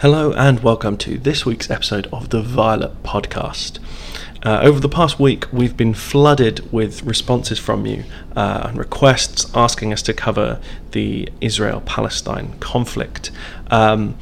[0.00, 3.78] Hello, and welcome to this week's episode of the Violet Podcast.
[4.44, 8.04] Uh, over the past week, we've been flooded with responses from you
[8.36, 13.30] uh, and requests asking us to cover the Israel Palestine conflict.
[13.70, 14.18] Um,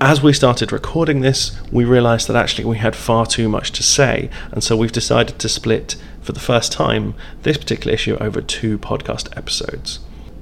[0.00, 3.82] as we started recording this, we realised that actually we had far too much to
[3.82, 7.12] say, and so we've decided to split, for the first time,
[7.42, 9.98] this particular issue over two podcast episodes.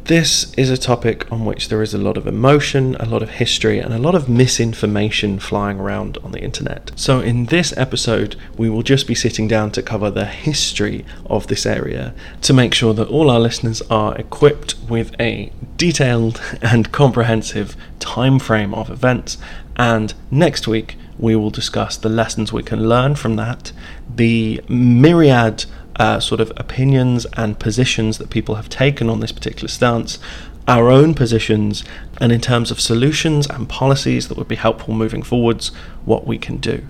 [0.09, 3.29] This is a topic on which there is a lot of emotion, a lot of
[3.29, 6.93] history, and a lot of misinformation flying around on the internet.
[6.97, 11.49] So, in this episode, we will just be sitting down to cover the history of
[11.49, 16.91] this area to make sure that all our listeners are equipped with a detailed and
[16.91, 19.37] comprehensive time frame of events.
[19.77, 23.73] And next week, we will discuss the lessons we can learn from that,
[24.09, 25.67] the myriad
[25.99, 30.19] uh, sort of opinions and positions that people have taken on this particular stance,
[30.67, 31.85] our own positions,
[32.21, 35.69] and in terms of solutions and policies that would be helpful moving forwards,
[36.05, 36.87] what we can do.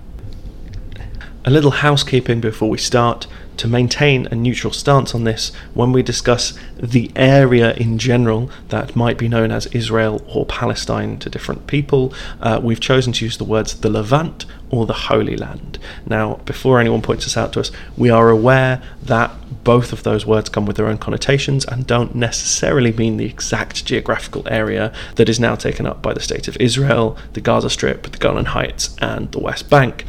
[1.45, 6.03] A little housekeeping before we start to maintain a neutral stance on this when we
[6.03, 11.65] discuss the area in general that might be known as Israel or Palestine to different
[11.65, 12.13] people.
[12.41, 15.79] Uh, we've chosen to use the words the Levant or the Holy Land.
[16.05, 19.31] Now, before anyone points this out to us, we are aware that
[19.63, 23.85] both of those words come with their own connotations and don't necessarily mean the exact
[23.85, 28.03] geographical area that is now taken up by the State of Israel, the Gaza Strip,
[28.03, 30.05] the Golan Heights, and the West Bank.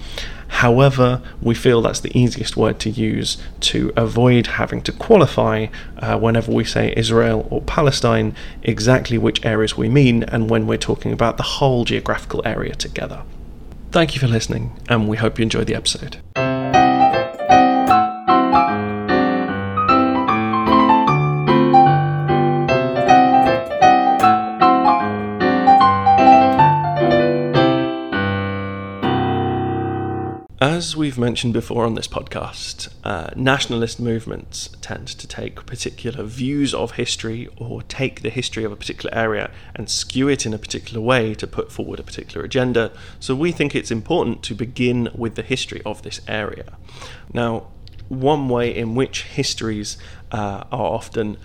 [0.50, 6.18] However, we feel that's the easiest word to use to avoid having to qualify uh,
[6.18, 11.12] whenever we say Israel or Palestine exactly which areas we mean and when we're talking
[11.12, 13.22] about the whole geographical area together.
[13.92, 16.18] Thank you for listening, and we hope you enjoy the episode.
[30.80, 36.72] As we've mentioned before on this podcast, uh, nationalist movements tend to take particular views
[36.72, 40.58] of history or take the history of a particular area and skew it in a
[40.58, 42.92] particular way to put forward a particular agenda.
[43.18, 46.78] So we think it's important to begin with the history of this area.
[47.34, 47.66] Now,
[48.08, 49.98] one way in which histories
[50.32, 51.36] uh, are often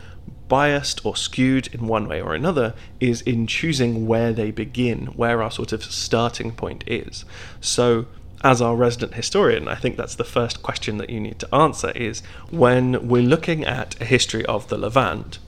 [0.48, 5.44] biased or skewed in one way or another is in choosing where they begin, where
[5.44, 7.26] our sort of starting point is.
[7.60, 8.06] So,
[8.46, 11.90] as our resident historian, I think that's the first question that you need to answer
[11.96, 15.40] is when we're looking at a history of the Levant,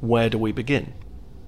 [0.00, 0.94] where do we begin?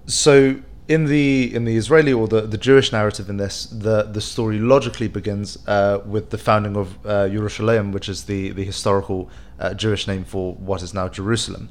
[0.05, 4.21] So in the in the Israeli or the, the Jewish narrative in this, the the
[4.21, 9.31] story logically begins uh, with the founding of uh, Yerushalayim, which is the the historical
[9.59, 11.71] uh, Jewish name for what is now Jerusalem.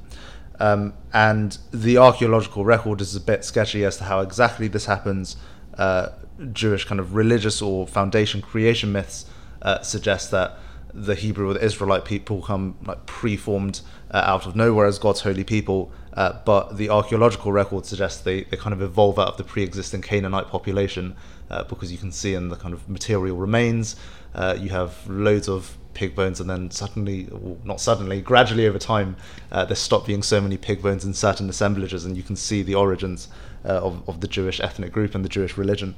[0.59, 5.35] Um, and the archaeological record is a bit sketchy as to how exactly this happens.
[5.77, 6.09] Uh,
[6.53, 9.25] Jewish kind of religious or foundation creation myths
[9.61, 10.57] uh, suggest that
[10.93, 13.81] the Hebrew or the Israelite people come like preformed
[14.11, 18.43] uh, out of nowhere as God's holy people, uh, but the archaeological record suggests they,
[18.43, 21.15] they kind of evolve out of the pre-existing Canaanite population
[21.49, 23.95] uh, because you can see in the kind of material remains,
[24.33, 27.27] uh, you have loads of pig bones, and then suddenly,
[27.63, 29.15] not suddenly, gradually over time,
[29.51, 32.61] uh, there stop being so many pig bones in certain assemblages, and you can see
[32.61, 33.27] the origins
[33.63, 35.95] of, of the Jewish ethnic group and the Jewish religion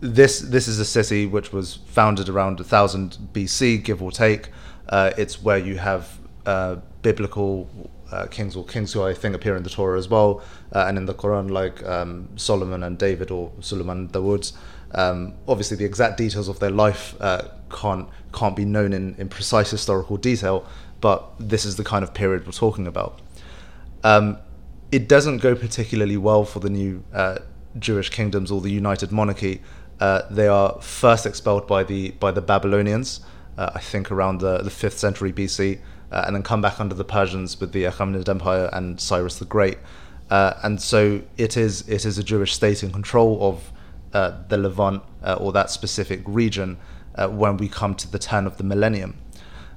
[0.00, 4.48] this this is a city which was founded around 1000 BC, give or take.
[4.88, 7.68] Uh, it's where you have uh, biblical
[8.10, 10.98] uh, kings or kings who I think appear in the Torah as well, uh, and
[10.98, 14.52] in the Quran, like um, Solomon and David or Suleiman Dawood.
[14.92, 19.28] Um, obviously, the exact details of their life uh, can't can't be known in, in
[19.28, 20.66] precise historical detail,
[21.00, 23.20] but this is the kind of period we're talking about.
[24.02, 24.38] Um,
[24.90, 27.38] it doesn't go particularly well for the new uh,
[27.78, 29.60] Jewish kingdoms or the United Monarchy
[30.00, 33.20] uh, they are first expelled by the by the Babylonians,
[33.58, 35.78] uh, I think around the, the 5th century BC,
[36.10, 39.44] uh, and then come back under the Persians with the Achaemenid Empire and Cyrus the
[39.44, 39.78] Great.
[40.30, 43.72] Uh, and so it is it is a Jewish state in control of
[44.14, 45.02] uh, the Levant
[45.38, 46.78] or that specific region
[47.28, 49.18] when we come to the turn of the millennium.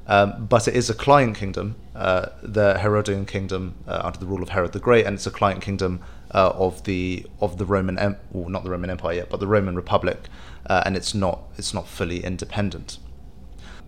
[0.06, 4.72] Um, but it is a client kingdom, the Herodian kingdom under the rule of Herod
[4.72, 6.00] the Great, and it's a client kingdom
[6.34, 9.48] uh, of the of the Roman, em- well, not the Roman Empire yet, but the
[9.48, 10.30] Roman Republic,
[10.68, 12.98] uh, and it's not it's not fully independent.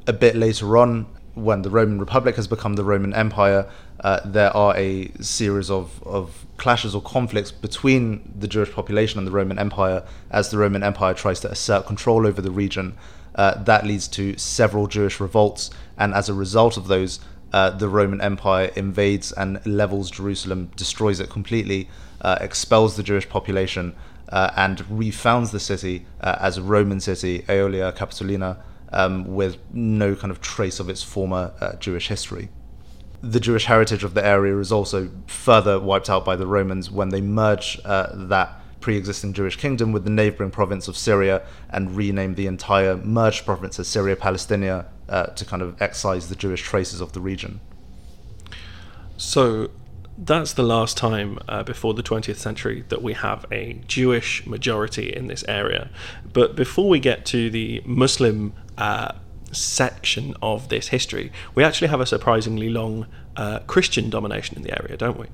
[0.08, 3.68] A bit later on, when the Roman Republic has become the Roman Empire,
[4.02, 9.28] uh, there are a series of, of clashes or conflicts between the Jewish population and
[9.28, 12.96] the Roman Empire as the Roman Empire tries to assert control over the region.
[13.34, 17.20] Uh, that leads to several Jewish revolts, and as a result of those,
[17.52, 21.90] uh, the Roman Empire invades and levels Jerusalem, destroys it completely,
[22.25, 23.95] uh, expels the Jewish population,
[24.30, 28.57] uh, and refounds the city uh, as a Roman city, Aelia Capitolina,
[28.92, 32.50] um, with no kind of trace of its former uh, Jewish history.
[33.22, 37.10] The Jewish heritage of the area is also further wiped out by the Romans when
[37.10, 41.95] they merge uh, that pre existing Jewish kingdom with the neighboring province of Syria and
[41.95, 46.63] rename the entire merged province as Syria Palestina uh, to kind of excise the Jewish
[46.63, 47.60] traces of the region.
[49.18, 49.69] So
[50.18, 55.14] that's the last time uh, before the 20th century that we have a Jewish majority
[55.14, 55.90] in this area.
[56.32, 59.14] But before we get to the Muslim uh,
[59.52, 64.82] section of this history, we actually have a surprisingly long uh, Christian domination in the
[64.82, 65.28] area, don't we?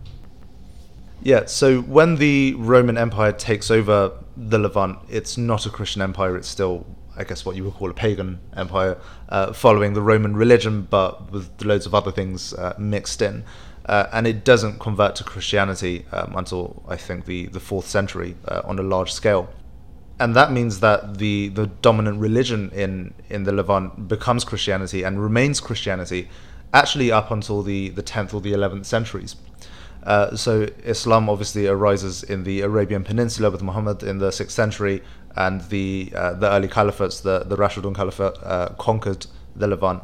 [1.23, 6.35] Yeah, so when the Roman Empire takes over the Levant, it's not a Christian empire,
[6.35, 8.97] it's still, I guess, what you would call a pagan empire,
[9.29, 13.43] uh, following the Roman religion, but with loads of other things uh, mixed in.
[13.85, 18.35] Uh, and it doesn't convert to Christianity um, until I think the, the fourth century
[18.47, 19.49] uh, on a large scale.
[20.19, 25.21] And that means that the, the dominant religion in, in the Levant becomes Christianity and
[25.21, 26.29] remains Christianity
[26.73, 29.35] actually up until the, the 10th or the 11th centuries.
[30.03, 35.03] Uh, so Islam obviously arises in the Arabian Peninsula with Muhammad in the 6th century,
[35.35, 40.03] and the uh, the early caliphates, the the Rashidun Caliphate, uh, conquered the Levant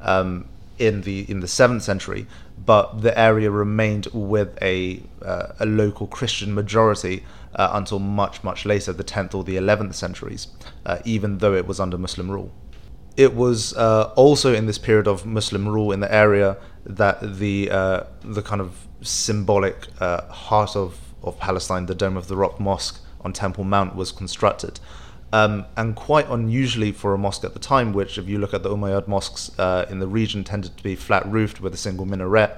[0.00, 0.48] um,
[0.78, 2.26] in the in the 7th century.
[2.64, 7.24] But the area remained with a uh, a local Christian majority
[7.54, 10.48] uh, until much much later, the 10th or the 11th centuries,
[11.04, 12.50] even though it was under Muslim rule.
[13.16, 17.68] It was also in this period of Muslim rule in the area that the
[18.24, 23.00] the kind of symbolic uh, heart of, of Palestine, the Dome of the Rock Mosque
[23.20, 24.80] on Temple Mount, was constructed.
[25.36, 28.62] Um, and quite unusually for a mosque at the time, which, if you look at
[28.62, 32.06] the Umayyad mosques uh, in the region, tended to be flat roofed with a single
[32.06, 32.52] minaret.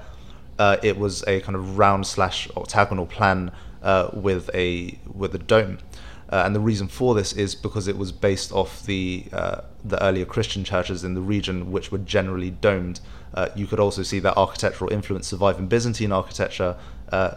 [0.57, 3.51] Uh, it was a kind of round slash octagonal plan
[3.83, 5.79] uh, with a with a dome.
[6.29, 10.01] Uh, and the reason for this is because it was based off the uh, the
[10.01, 13.01] earlier Christian churches in the region, which were generally domed.
[13.33, 16.77] Uh, you could also see that architectural influence survive in Byzantine architecture,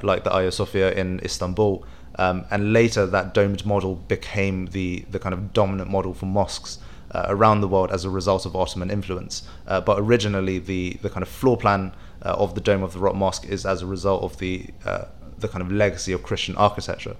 [0.05, 1.85] like the Hagia Sophia in Istanbul.
[2.17, 6.79] Um, and later, that domed model became the the kind of dominant model for mosques.
[7.15, 11.11] Uh, around the world as a result of Ottoman influence, uh, but originally the, the
[11.11, 11.93] kind of floor plan
[12.23, 14.65] of the Dome of the Rock Mosque is as a result of the
[15.43, 17.17] the kind of legacy of Christian architecture.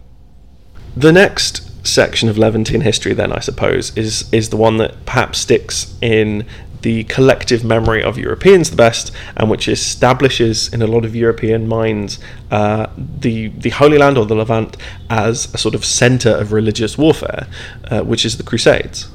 [0.97, 5.39] The next section of Levantine history, then, I suppose, is is the one that perhaps
[5.39, 6.47] sticks in
[6.83, 11.69] the collective memory of Europeans the best, and which establishes in a lot of European
[11.69, 12.19] minds
[12.51, 14.77] uh, the the Holy Land or the Levant
[15.09, 17.47] as a sort of centre of religious warfare,
[17.91, 19.09] uh, which is the Crusades.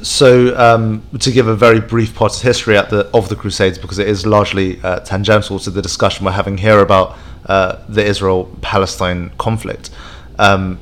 [0.00, 3.98] So, um, to give a very brief part of history the, of the Crusades, because
[3.98, 9.30] it is largely uh, tangential to the discussion we're having here about uh, the Israel-Palestine
[9.38, 9.90] conflict
[10.38, 10.78] um,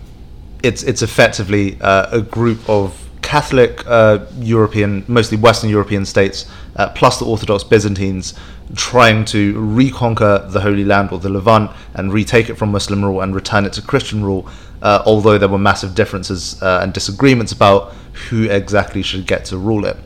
[0.63, 6.89] it's it's effectively uh, a group of Catholic uh, European, mostly Western European states, uh,
[6.91, 8.35] plus the Orthodox Byzantines,
[8.77, 13.21] trying to reconquer the Holy Land or the Levant and retake it from Muslim rule
[13.23, 14.49] and return it to Christian rule.
[14.81, 17.93] Uh, although there were massive differences uh, and disagreements about
[18.29, 19.97] who exactly should get to rule it.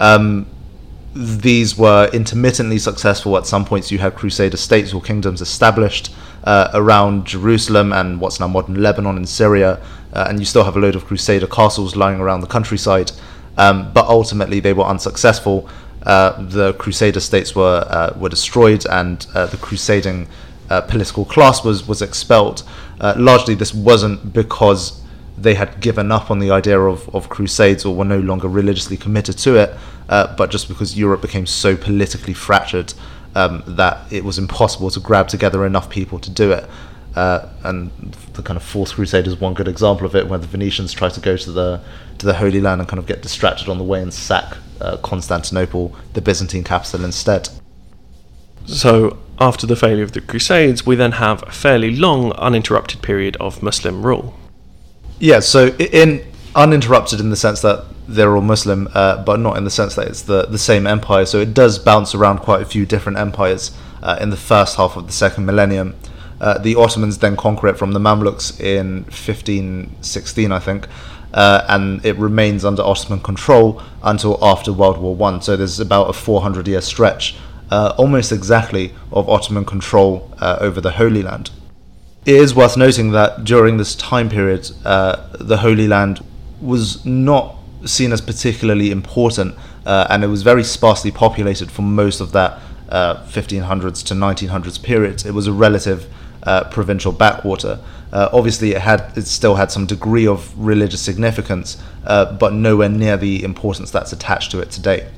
[0.00, 0.46] Um,
[1.14, 3.36] these were intermittently successful.
[3.36, 6.12] At some points, you had Crusader states or kingdoms established
[6.42, 9.80] uh, around Jerusalem and what's now modern Lebanon and Syria,
[10.16, 13.12] uh, and you still have a load of Crusader castles lying around the countryside.
[13.58, 15.68] Um, but ultimately, they were unsuccessful.
[16.02, 20.28] Uh, the Crusader states were uh, were destroyed, and uh, the crusading
[20.70, 22.62] uh, political class was was expelled.
[23.16, 25.02] largely, this wasn't because
[25.38, 28.96] they had given up on the idea of, of crusades or were no longer religiously
[28.96, 29.70] committed to it,
[30.08, 32.94] uh, but just because Europe became so politically fractured
[33.34, 36.68] um, that it was impossible to grab together enough people to do it.
[37.16, 37.90] Uh, and
[38.34, 41.08] the kind of Fourth Crusade is one good example of it, where the Venetians try
[41.08, 41.80] to go to the
[42.18, 44.96] to the Holy Land and kind of get distracted on the way and sack uh,
[44.98, 47.48] Constantinople, the Byzantine capital, instead.
[48.66, 53.36] So, after the failure of the Crusades, we then have a fairly long, uninterrupted period
[53.36, 54.34] of Muslim rule.
[55.18, 56.22] Yeah, so in
[56.54, 60.08] uninterrupted in the sense that they're all Muslim, uh, but not in the sense that
[60.08, 61.26] it's the, the same empire.
[61.26, 64.96] So it does bounce around quite a few different empires uh, in the first half
[64.96, 65.94] of the second millennium.
[66.40, 70.86] Uh, the Ottomans then conquer it from the Mamluks in 1516, I think,
[71.32, 75.40] uh, and it remains under Ottoman control until after World War One.
[75.40, 77.36] So there's about a 400 year stretch,
[77.70, 81.50] uh, almost exactly, of Ottoman control uh, over the Holy Land.
[82.26, 86.24] It is worth noting that during this time period, uh, the Holy Land
[86.60, 92.20] was not seen as particularly important, uh, and it was very sparsely populated for most
[92.20, 95.24] of that uh, 1500s to 1900s period.
[95.24, 96.08] It was a relative
[96.46, 97.80] uh, provincial backwater.
[98.12, 102.88] Uh, obviously, it had it still had some degree of religious significance, uh, but nowhere
[102.88, 105.08] near the importance that's attached to it today.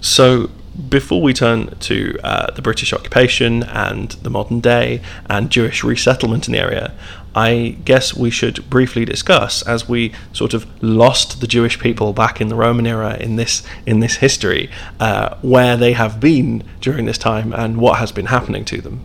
[0.00, 0.50] So,
[0.88, 6.46] before we turn to uh, the British occupation and the modern day and Jewish resettlement
[6.46, 6.92] in the area,
[7.34, 12.40] I guess we should briefly discuss, as we sort of lost the Jewish people back
[12.40, 14.70] in the Roman era in this in this history,
[15.00, 19.00] uh, where they have been during this time and what has been happening to them.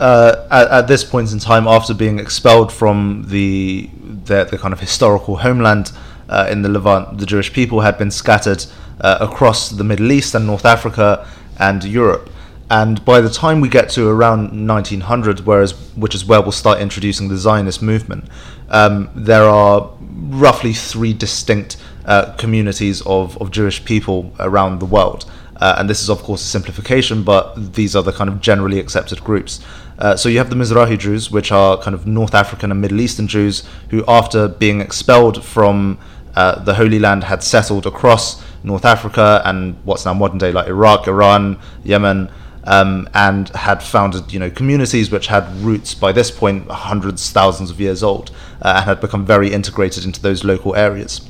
[0.00, 3.90] Uh, at, at, this point in time, after being expelled from the
[4.24, 5.92] the, the kind of historical homeland
[6.30, 8.64] uh, in the Levant, the Jewish people had been scattered
[9.00, 11.28] uh, across the Middle East and North Africa
[11.58, 12.30] and Europe.
[12.70, 16.80] And by the time we get to around 1900, whereas which is where we'll start
[16.80, 18.24] introducing the Zionist movement,
[18.68, 21.76] um, there are roughly three distinct
[22.06, 25.30] uh, communities of, of Jewish people around the world.
[25.60, 28.78] Uh, and this is, of course, a simplification, but these are the kind of generally
[28.80, 29.60] accepted groups.
[29.98, 33.00] Uh, so you have the Mizrahi Jews, which are kind of North African and Middle
[33.00, 35.98] Eastern Jews, who, after being expelled from
[36.34, 40.68] uh, the Holy Land, had settled across North Africa and what's now modern day like
[40.68, 42.30] Iraq, Iran, Yemen,
[42.64, 47.70] um, and had founded you know communities which had roots by this point hundreds, thousands
[47.70, 48.30] of years old,
[48.62, 51.28] uh, and had become very integrated into those local areas.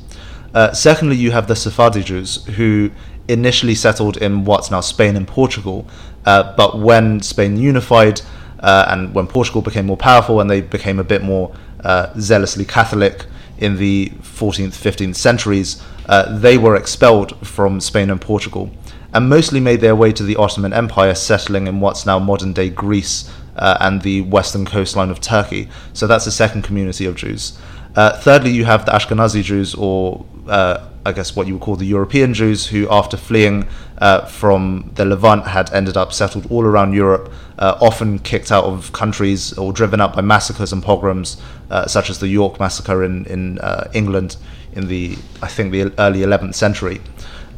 [0.53, 2.91] Uh, secondly, you have the Sephardi Jews who
[3.27, 5.87] initially settled in what's now Spain and Portugal,
[6.25, 8.21] uh, but when Spain unified
[8.59, 12.65] uh, and when Portugal became more powerful and they became a bit more uh, zealously
[12.65, 13.25] Catholic
[13.57, 18.71] in the 14th, 15th centuries, uh, they were expelled from Spain and Portugal
[19.13, 22.69] and mostly made their way to the Ottoman Empire, settling in what's now modern day
[22.69, 25.69] Greece uh, and the western coastline of Turkey.
[25.93, 27.57] So that's the second community of Jews.
[27.95, 31.75] Uh, thirdly, you have the Ashkenazi Jews, or uh, I guess what you would call
[31.75, 33.67] the European Jews, who, after fleeing
[33.97, 38.63] uh, from the Levant, had ended up settled all around Europe, uh, often kicked out
[38.63, 43.03] of countries or driven out by massacres and pogroms, uh, such as the York massacre
[43.03, 43.59] in in
[43.93, 44.37] England
[44.73, 47.01] in the I think the early 11th century.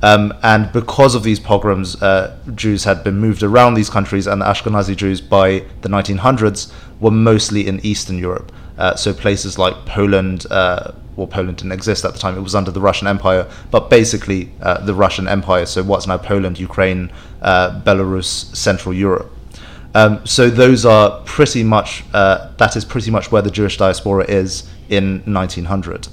[0.01, 4.41] Um, and because of these pogroms, uh, Jews had been moved around these countries, and
[4.41, 8.51] the Ashkenazi Jews by the 1900s were mostly in Eastern Europe.
[8.77, 12.55] Uh, so places like Poland, uh, well, Poland didn't exist at the time; it was
[12.55, 15.65] under the Russian Empire, but basically uh, the Russian Empire.
[15.65, 17.11] So what's now Poland, Ukraine,
[17.41, 19.31] uh, Belarus, Central Europe.
[19.95, 24.25] Um, so those are pretty much uh, that is pretty much where the Jewish diaspora
[24.25, 26.07] is in 1900.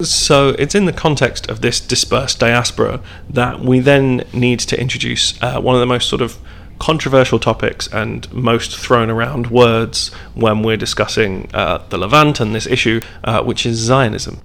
[0.00, 5.40] So it's in the context of this dispersed diaspora that we then need to introduce
[5.40, 6.38] uh, one of the most sort of
[6.82, 12.66] controversial topics and most thrown around words when we're discussing uh, the Levant and this
[12.66, 14.40] issue, uh, which is Zionism.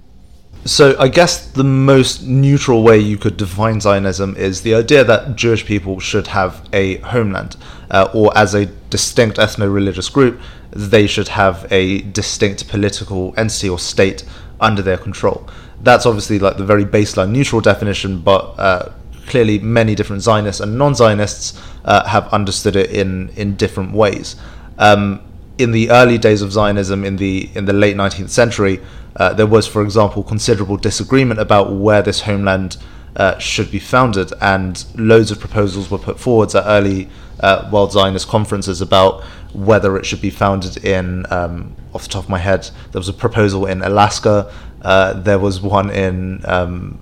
[0.64, 5.34] So I guess the most neutral way you could define Zionism is the idea that
[5.34, 7.56] Jewish people should have a homeland,
[7.90, 10.40] uh, or as a distinct ethno-religious group,
[10.70, 14.22] they should have a distinct political entity or state
[14.60, 15.48] under their control.
[15.80, 18.92] That's obviously like the very baseline neutral definition, but uh,
[19.28, 24.36] clearly many different Zionists and non-Zionists uh, have understood it in in different ways.
[24.78, 25.20] Um,
[25.58, 28.80] in the early days of Zionism, in the in the late 19th century,
[29.16, 32.76] uh, there was, for example, considerable disagreement about where this homeland
[33.16, 37.08] uh, should be founded, and loads of proposals were put forwards at early
[37.40, 42.24] uh, World Zionist conferences about whether it should be founded in, um, off the top
[42.24, 46.98] of my head, there was a proposal in Alaska, uh, there was one in um,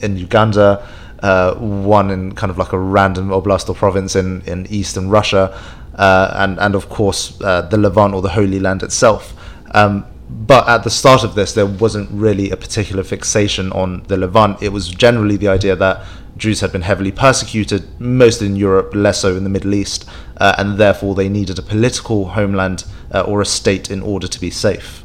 [0.00, 0.86] in Uganda,
[1.20, 5.58] uh, one in kind of like a random oblast or province in, in eastern Russia,
[5.94, 9.34] uh, and and of course uh, the Levant or the Holy Land itself.
[9.72, 14.16] Um, but at the start of this, there wasn't really a particular fixation on the
[14.16, 14.62] Levant.
[14.62, 16.04] It was generally the idea that
[16.36, 20.54] Jews had been heavily persecuted, mostly in Europe, less so in the Middle East, uh,
[20.58, 24.50] and therefore they needed a political homeland uh, or a state in order to be
[24.50, 25.02] safe.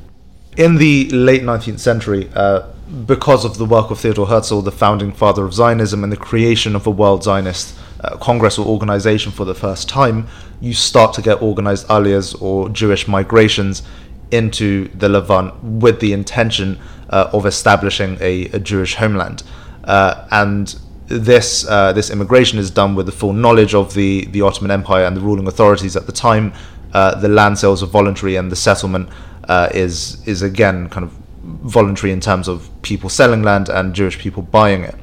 [0.58, 2.73] In the late 19th century, uh,
[3.06, 6.76] because of the work of Theodor Herzl, the founding father of Zionism, and the creation
[6.76, 10.28] of a World Zionist uh, Congress or organization for the first time,
[10.60, 13.84] you start to get organized aliyahs or Jewish migrations
[14.32, 19.44] into the Levant with the intention uh, of establishing a, a Jewish homeland.
[19.84, 20.76] Uh, and
[21.08, 25.06] this uh, this immigration is done with the full knowledge of the, the Ottoman Empire
[25.06, 26.54] and the ruling authorities at the time.
[26.94, 29.10] Uh, the land sales are voluntary, and the settlement
[29.48, 34.18] uh, is is again kind of voluntary in terms of people selling land and Jewish
[34.18, 34.96] people buying it.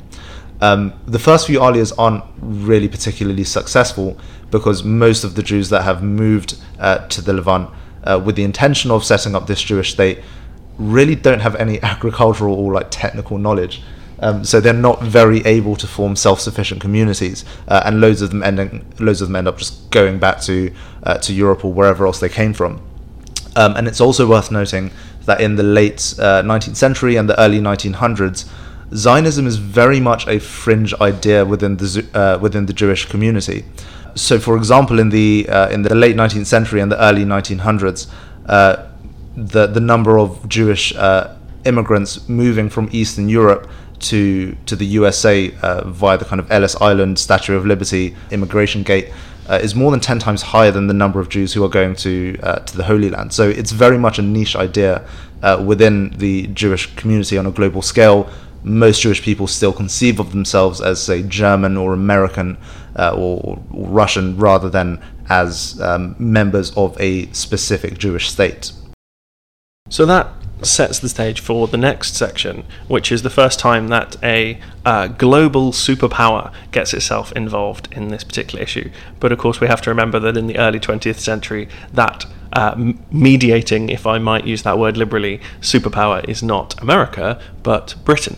[0.61, 4.19] Um, the first few aliyahs aren't really particularly successful
[4.51, 7.71] because most of the Jews that have moved uh, to the Levant
[8.05, 10.21] uh, with the intention of setting up this Jewish state
[10.79, 13.83] really don't have any agricultural or like technical knowledge.
[14.23, 18.43] Um, so they're not very able to form self-sufficient communities, uh, and loads of them
[18.43, 22.05] ending, loads of them end up just going back to uh, to Europe or wherever
[22.05, 22.83] else they came from.
[23.57, 24.91] Um, and it's also worth noting
[25.27, 28.49] that in the late uh, 19th century and the early 1900s,
[28.95, 33.65] Zionism is very much a fringe idea within the uh, within the Jewish community.
[34.17, 38.09] So, for example, in the uh, in the late 19th century and the early 1900s,
[38.47, 38.87] uh,
[39.37, 45.55] the the number of Jewish uh, immigrants moving from Eastern Europe to to the USA
[45.63, 49.11] uh, via the kind of Ellis Island Statue of Liberty immigration gate
[49.51, 51.97] uh, is more than ten times higher than the number of Jews who are going
[51.97, 53.33] to uh, to the Holy Land.
[53.33, 55.05] So it's very much a niche idea
[55.43, 58.31] uh, within the Jewish community on a global scale.
[58.63, 62.59] Most Jewish people still conceive of themselves as, say, German or American
[62.95, 68.73] uh, or, or, Russian rather than as um, members of a specific Jewish state.
[69.89, 70.29] So that
[70.67, 75.09] sets the stage for the next section, which is the first time that a uh,
[75.09, 78.91] global superpower gets itself involved in this particular issue.
[79.19, 82.93] But of course, we have to remember that in the early 20th century, that uh,
[83.11, 88.37] mediating, if I might use that word liberally, superpower is not America, but Britain.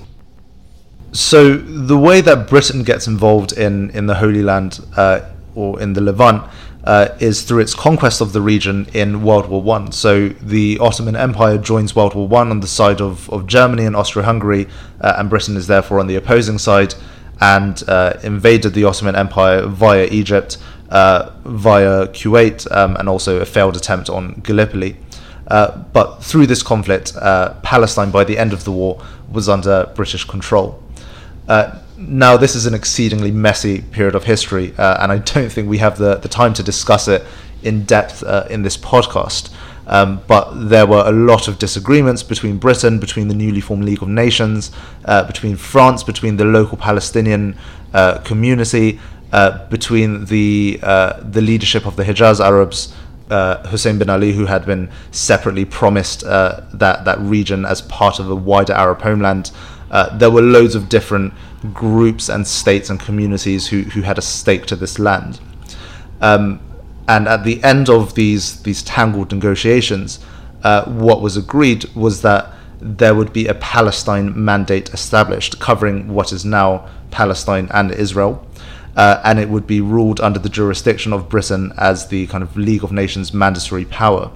[1.12, 5.20] So the way that Britain gets involved in, in the Holy Land uh,
[5.54, 6.44] or in the Levant
[6.84, 9.92] uh, is through its conquest of the region in World War One.
[9.92, 13.94] So the Ottoman Empire joins World War One on the side of, of Germany and
[13.94, 14.66] Austria-Hungary,
[15.00, 16.94] uh, and Britain is therefore on the opposing side,
[17.40, 20.58] and uh, invaded the Ottoman Empire via Egypt,
[20.90, 24.96] uh, via Kuwait, um, and also a failed attempt on Gallipoli.
[25.46, 29.90] Uh, but through this conflict, uh, Palestine by the end of the war was under
[29.94, 30.82] British control.
[32.08, 35.78] Now, this is an exceedingly messy period of history, uh, and I don't think we
[35.78, 37.24] have the, the time to discuss it
[37.62, 39.54] in depth uh, in this podcast.
[39.86, 44.02] Um, but there were a lot of disagreements between Britain, between the newly formed League
[44.02, 44.72] of Nations,
[45.04, 47.56] uh, between France, between the local Palestinian
[47.94, 48.98] uh, community,
[49.32, 52.94] uh, between the uh, the leadership of the Hijaz Arabs,
[53.70, 58.34] Hussein bin Ali, who had been separately promised that that region as part of a
[58.34, 59.52] wider Arab homeland.
[60.14, 61.32] there were loads of different
[61.72, 65.40] groups and states and communities who, who had a stake to this land.
[66.20, 66.60] Um,
[67.08, 70.20] and at the end of these these tangled negotiations,
[70.62, 76.32] uh, what was agreed was that there would be a Palestine mandate established covering what
[76.32, 78.46] is now Palestine and Israel.
[78.94, 82.54] Uh, and it would be ruled under the jurisdiction of Britain as the kind of
[82.56, 84.30] League of Nations mandatory power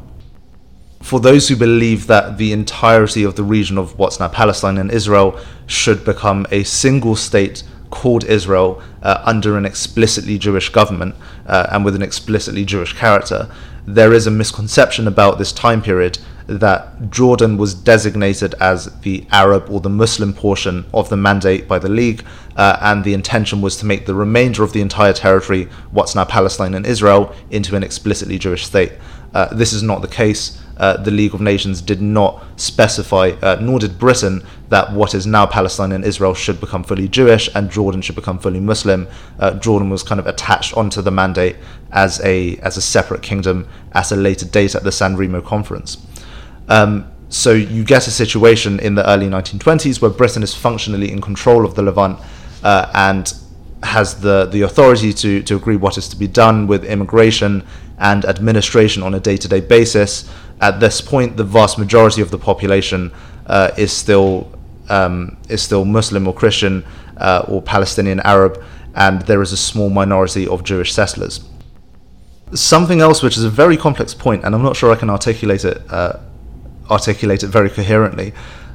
[1.06, 4.90] for those who believe that the entirety of the region of what's now Palestine and
[4.90, 5.38] Israel
[5.68, 11.14] should become a single state called Israel uh, under an explicitly Jewish government
[11.46, 13.48] uh, and with an explicitly Jewish character,
[13.86, 19.70] there is a misconception about this time period that Jordan was designated as the Arab
[19.70, 22.24] or the Muslim portion of the mandate by the League,
[22.56, 26.24] uh, and the intention was to make the remainder of the entire territory, what's now
[26.24, 28.92] Palestine and Israel, into an explicitly Jewish state.
[29.34, 33.58] Uh, this is not the case uh, the League of Nations did not specify, uh,
[33.60, 37.70] nor did Britain, that what is now Palestine and Israel should become fully Jewish and
[37.70, 39.08] Jordan should become fully Muslim.
[39.38, 41.56] Uh, Jordan was kind of attached onto the mandate
[41.92, 46.04] as a as a separate kingdom at a later date at the San Remo conference.
[46.68, 51.20] Um, so you get a situation in the early 1920s where Britain is functionally in
[51.20, 52.18] control of the Levant
[52.62, 53.32] uh, and
[53.82, 57.64] has the, the authority to, to agree what is to be done with immigration
[57.98, 62.30] and administration on a day to day basis at this point, the vast majority of
[62.30, 63.12] the population
[63.46, 64.50] uh, is still
[64.88, 66.84] um, is still Muslim or Christian
[67.16, 68.62] uh, or Palestinian Arab,
[68.94, 71.44] and there is a small minority of Jewish settlers.
[72.54, 75.64] Something else, which is a very complex point, and I'm not sure I can articulate
[75.64, 76.20] it uh,
[76.90, 78.32] articulate it very coherently,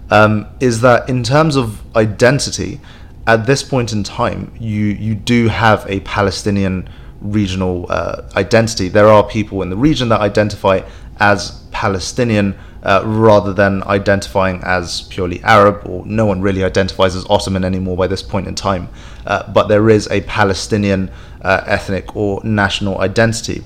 [0.09, 2.81] um, is that in terms of identity,
[3.25, 6.89] at this point in time, you you do have a Palestinian
[7.21, 8.89] regional uh, identity.
[8.89, 10.81] There are people in the region that identify
[11.21, 17.25] as Palestinian uh, rather than identifying as purely Arab, or no one really identifies as
[17.29, 18.89] Ottoman anymore by this point in time.
[19.25, 21.12] Uh, but there is a Palestinian
[21.43, 23.63] uh, ethnic or national identity.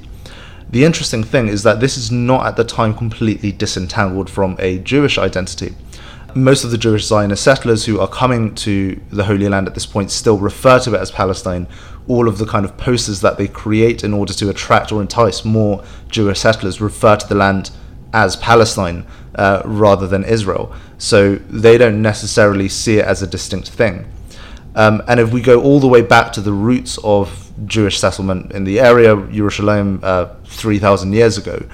[0.69, 4.79] The interesting thing is that this is not at the time completely disentangled from a
[4.79, 5.73] Jewish identity.
[6.33, 9.85] Most of the Jewish Zionist settlers who are coming to the Holy Land at this
[9.85, 11.67] point still refer to it as Palestine.
[12.07, 15.43] All of the kind of posters that they create in order to attract or entice
[15.43, 17.71] more Jewish settlers refer to the land
[18.13, 20.73] as Palestine uh, rather than Israel.
[20.97, 24.05] So they don't necessarily see it as a distinct thing.
[24.75, 28.51] Um, and if we go all the way back to the roots of Jewish settlement
[28.51, 31.65] in the area, Jerusalem, uh, 3,000 years ago,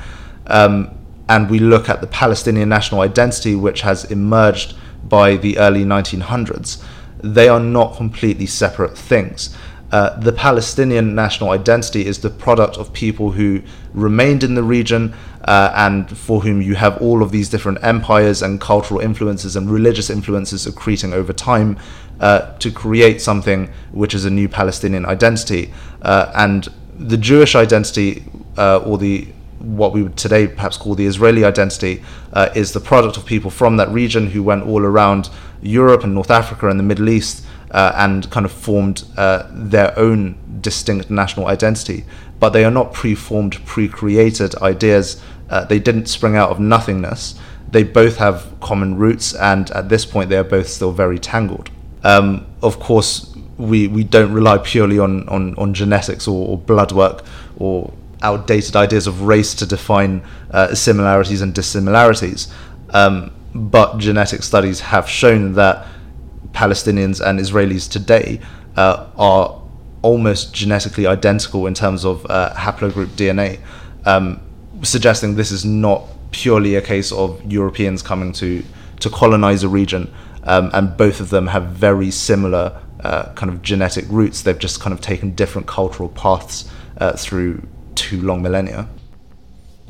[0.47, 0.91] um,
[1.27, 6.83] and we look at the Palestinian national identity, which has emerged by the early 1900s,
[7.23, 9.55] they are not completely separate things.
[9.91, 13.61] Uh, the Palestinian national identity is the product of people who
[13.93, 15.13] remained in the region
[15.45, 19.69] uh, and for whom you have all of these different empires and cultural influences and
[19.69, 21.77] religious influences accreting over time
[22.21, 25.73] uh, to create something which is a new Palestinian identity.
[26.03, 28.23] Uh, and the Jewish identity,
[28.57, 29.27] uh, or the
[29.59, 33.51] what we would today perhaps call the Israeli identity, uh, is the product of people
[33.51, 35.29] from that region who went all around
[35.61, 39.97] Europe and North Africa and the Middle East uh, and kind of formed uh, their
[39.97, 42.05] own distinct national identity.
[42.39, 45.21] But they are not pre-formed, pre-created ideas.
[45.49, 47.39] Uh, they didn't spring out of nothingness.
[47.69, 51.69] They both have common roots, and at this point, they are both still very tangled.
[52.03, 56.91] Um, of course, we, we don't rely purely on, on, on genetics or, or blood
[56.91, 57.23] work
[57.57, 62.51] or outdated ideas of race to define uh, similarities and dissimilarities.
[62.89, 65.85] Um, but genetic studies have shown that
[66.53, 68.39] Palestinians and Israelis today
[68.75, 69.61] uh, are
[70.01, 73.59] almost genetically identical in terms of uh, haplogroup DNA,
[74.05, 74.39] um,
[74.83, 78.63] suggesting this is not purely a case of Europeans coming to,
[78.99, 80.11] to colonize a region.
[80.43, 84.41] Um, and both of them have very similar uh, kind of genetic roots.
[84.41, 88.87] They've just kind of taken different cultural paths uh, through two long millennia.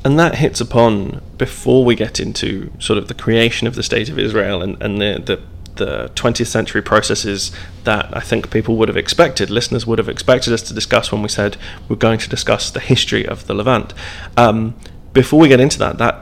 [0.04, 4.08] And that hits upon before we get into sort of the creation of the state
[4.08, 5.42] of Israel and, and the, the
[5.76, 7.50] the 20th century processes
[7.84, 11.22] that I think people would have expected, listeners would have expected us to discuss when
[11.22, 11.56] we said
[11.88, 13.94] we're going to discuss the history of the Levant.
[14.36, 14.74] Um,
[15.12, 16.20] before we get into that, that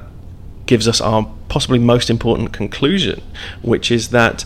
[0.66, 3.22] gives us our possibly most important conclusion,
[3.62, 4.44] which is that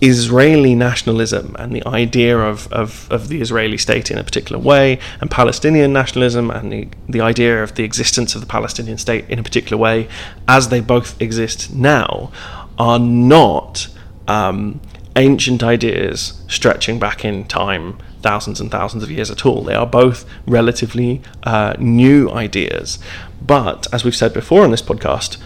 [0.00, 4.98] Israeli nationalism and the idea of, of, of the Israeli state in a particular way,
[5.20, 9.38] and Palestinian nationalism and the, the idea of the existence of the Palestinian state in
[9.38, 10.08] a particular way,
[10.48, 12.30] as they both exist now,
[12.78, 13.88] are not
[14.28, 14.80] um,
[15.16, 19.62] ancient ideas stretching back in time thousands and thousands of years at all.
[19.62, 22.98] They are both relatively uh, new ideas.
[23.40, 25.36] But as we've said before on this podcast,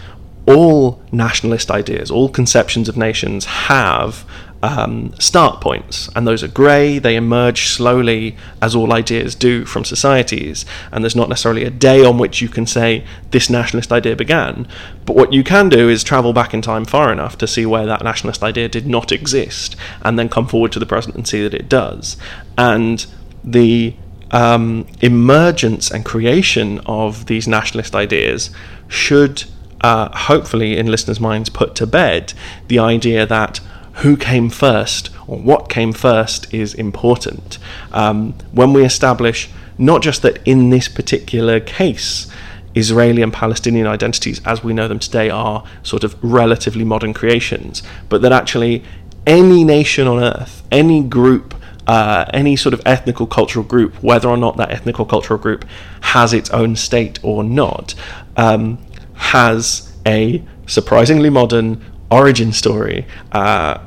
[0.47, 4.25] all nationalist ideas, all conceptions of nations have
[4.61, 6.99] um, start points, and those are grey.
[6.99, 12.03] They emerge slowly, as all ideas do from societies, and there's not necessarily a day
[12.03, 14.67] on which you can say this nationalist idea began.
[15.05, 17.85] But what you can do is travel back in time far enough to see where
[17.85, 21.41] that nationalist idea did not exist, and then come forward to the present and see
[21.43, 22.17] that it does.
[22.57, 23.05] And
[23.43, 23.95] the
[24.31, 28.49] um, emergence and creation of these nationalist ideas
[28.87, 29.45] should.
[29.81, 32.33] Uh, hopefully, in listeners' minds, put to bed
[32.67, 33.61] the idea that
[33.99, 37.57] who came first or what came first is important.
[37.91, 42.27] Um, when we establish not just that in this particular case,
[42.75, 47.83] Israeli and Palestinian identities as we know them today are sort of relatively modern creations,
[48.07, 48.83] but that actually
[49.27, 51.55] any nation on earth, any group,
[51.87, 55.65] uh, any sort of ethnical cultural group, whether or not that ethnical cultural group
[56.01, 57.95] has its own state or not,
[58.37, 58.77] um,
[59.15, 63.77] has a surprisingly modern origin story uh,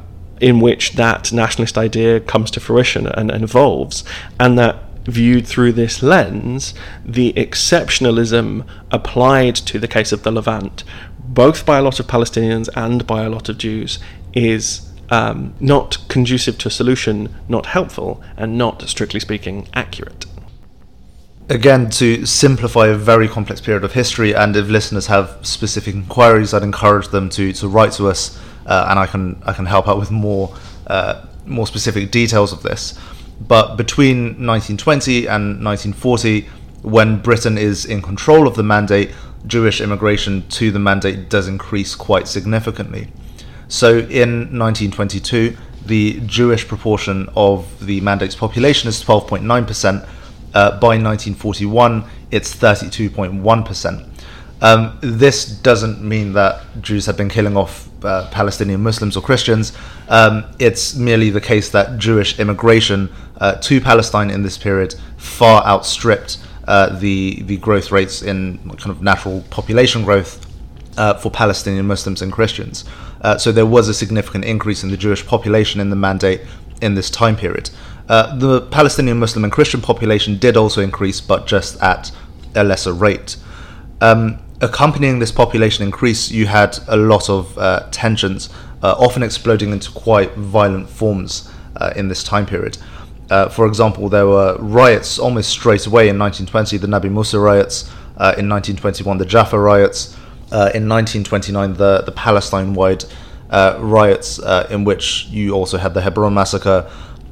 [0.42, 4.02] in which that nationalist idea comes to fruition and, and evolves,
[4.40, 6.74] and that viewed through this lens,
[7.04, 10.82] the exceptionalism applied to the case of the Levant,
[11.18, 14.00] both by a lot of Palestinians and by a lot of Jews,
[14.34, 20.26] is um, not conducive to a solution, not helpful, and not, strictly speaking, accurate.
[21.48, 26.52] Again, to simplify a very complex period of history, and if listeners have specific inquiries,
[26.52, 29.88] I'd encourage them to, to write to us uh, and I can I can help
[29.88, 30.54] out with more
[30.86, 32.98] uh, more specific details of this.
[33.40, 36.48] But between 1920 and 1940,
[36.82, 39.10] when Britain is in control of the mandate,
[39.46, 43.08] Jewish immigration to the mandate does increase quite significantly.
[43.68, 50.08] So in 1922, the Jewish proportion of the mandate's population is 12.9%.
[50.54, 54.11] Uh, by 1941, it's 32.1%.
[54.62, 59.72] Um, this doesn't mean that Jews have been killing off uh, Palestinian Muslims or Christians.
[60.08, 65.64] Um, it's merely the case that Jewish immigration uh, to Palestine in this period far
[65.64, 70.46] outstripped uh, the the growth rates in kind of natural population growth
[70.96, 72.84] uh, for Palestinian Muslims and Christians.
[73.20, 76.40] Uh, so there was a significant increase in the Jewish population in the mandate
[76.80, 77.70] in this time period.
[78.08, 82.12] Uh, the Palestinian Muslim and Christian population did also increase, but just at
[82.54, 83.36] a lesser rate.
[84.00, 88.48] Um, accompanying this population increase, you had a lot of uh, tensions,
[88.82, 92.78] uh, often exploding into quite violent forms uh, in this time period.
[93.28, 97.90] Uh, for example, there were riots almost straight away in 1920, the Nabi Musa riots,
[98.18, 100.14] uh, in 1921, the Jaffa riots,
[100.52, 103.04] uh, in 1929, the, the Palestine wide
[103.50, 104.38] riots,
[104.70, 106.88] in which you also had the Hebron massacre.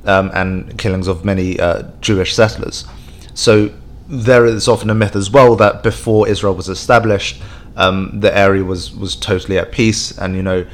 [0.06, 1.58] um, and killings of many
[2.00, 2.86] Jewish settlers.
[3.34, 3.70] So
[4.10, 7.40] there is often a myth as well that before Israel was established,
[7.76, 10.66] um, the area was was totally at peace, and you know,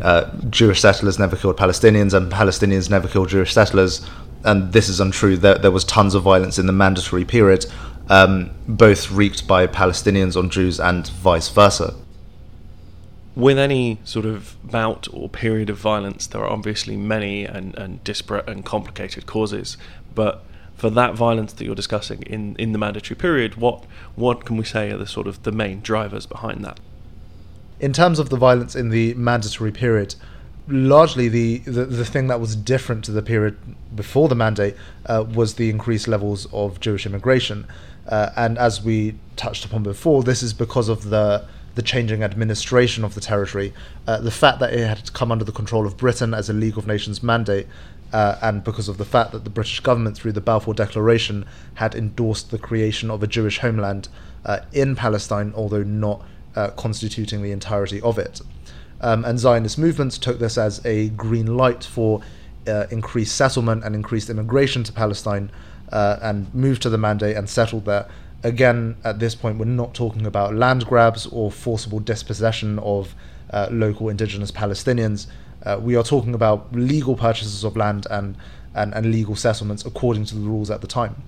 [0.00, 4.08] uh, Jewish settlers never killed Palestinians, and Palestinians never killed Jewish settlers.
[4.44, 5.36] And this is untrue.
[5.36, 7.66] There, there was tons of violence in the mandatory period,
[8.08, 11.94] um, both wreaked by Palestinians on Jews and vice versa.
[13.34, 18.04] With any sort of bout or period of violence, there are obviously many and, and
[18.04, 19.76] disparate and complicated causes.
[20.14, 20.44] But
[20.76, 23.84] for that violence that you're discussing in, in the mandatory period, what
[24.14, 26.78] what can we say are the sort of the main drivers behind that?
[27.80, 30.14] In terms of the violence in the mandatory period,
[30.68, 33.56] largely the, the, the thing that was different to the period
[33.94, 34.74] before the mandate
[35.06, 37.66] uh, was the increased levels of Jewish immigration.
[38.08, 43.04] Uh, and as we touched upon before, this is because of the the changing administration
[43.04, 43.70] of the territory,
[44.06, 46.78] uh, the fact that it had come under the control of Britain as a League
[46.78, 47.66] of Nations mandate,
[48.12, 51.94] uh, and because of the fact that the British government, through the Balfour Declaration, had
[51.94, 54.08] endorsed the creation of a Jewish homeland
[54.44, 58.40] uh, in Palestine, although not uh, constituting the entirety of it.
[59.00, 62.22] Um, and Zionist movements took this as a green light for
[62.66, 65.50] uh, increased settlement and increased immigration to Palestine,
[65.92, 68.08] uh, and moved to the mandate and settled there.
[68.42, 73.14] Again, at this point, we're not talking about land grabs or forcible dispossession of
[73.50, 75.26] uh, local indigenous Palestinians.
[75.66, 78.36] Uh, we are talking about legal purchases of land and,
[78.74, 81.22] and, and legal settlements according to the rules at the time.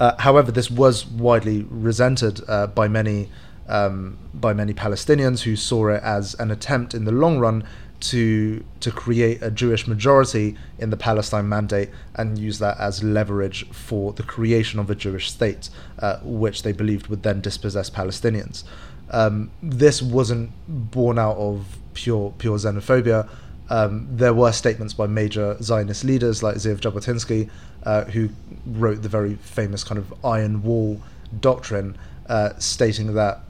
[0.00, 3.28] Uh, however, this was widely resented uh, by many
[3.66, 7.64] um, by many Palestinians who saw it as an attempt in the long run
[8.00, 13.66] to to create a Jewish majority in the Palestine Mandate and use that as leverage
[13.70, 18.64] for the creation of a Jewish state, uh, which they believed would then dispossess Palestinians.
[19.10, 23.28] Um, this wasn't born out of pure pure xenophobia.
[23.70, 27.48] Um, there were statements by major Zionist leaders like Zeev Jabotinsky,
[27.84, 28.28] uh, who
[28.66, 31.00] wrote the very famous kind of Iron Wall
[31.40, 31.96] doctrine,
[32.28, 33.40] uh, stating that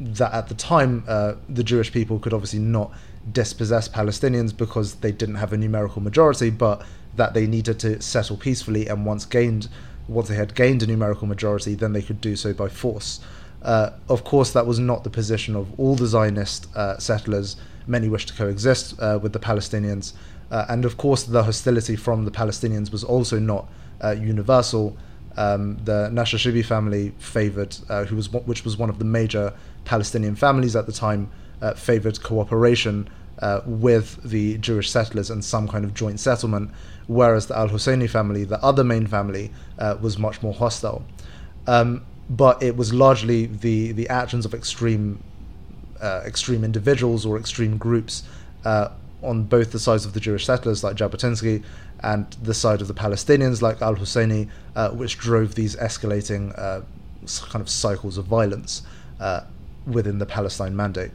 [0.00, 2.92] that at the time uh, the Jewish people could obviously not
[3.30, 6.82] dispossess Palestinians because they didn't have a numerical majority, but
[7.16, 9.68] that they needed to settle peacefully, and once gained,
[10.08, 13.20] once they had gained a numerical majority, then they could do so by force.
[13.62, 17.56] Uh, of course, that was not the position of all the Zionist uh, settlers.
[17.86, 20.12] Many wished to coexist uh, with the Palestinians,
[20.50, 23.68] uh, and of course, the hostility from the Palestinians was also not
[24.02, 24.96] uh, universal.
[25.36, 30.36] Um, the Nashashibi family favored, uh, who was which was one of the major Palestinian
[30.36, 33.08] families at the time, uh, favored cooperation
[33.66, 36.70] with the Jewish settlers and some kind of joint settlement,
[37.08, 39.50] whereas the Al Husseini family, the other main family,
[40.00, 41.02] was much more hostile.
[41.66, 45.22] Um, but it was largely the, the actions of extreme
[46.02, 48.24] uh, extreme individuals or extreme groups
[48.64, 48.88] uh,
[49.22, 51.62] on both the sides of the Jewish settlers, like Jabotinsky,
[52.00, 57.62] and the side of the Palestinians, like Al Husseini, uh, which drove these escalating kind
[57.62, 58.82] of cycles of violence
[59.86, 61.12] within the Palestine Mandate.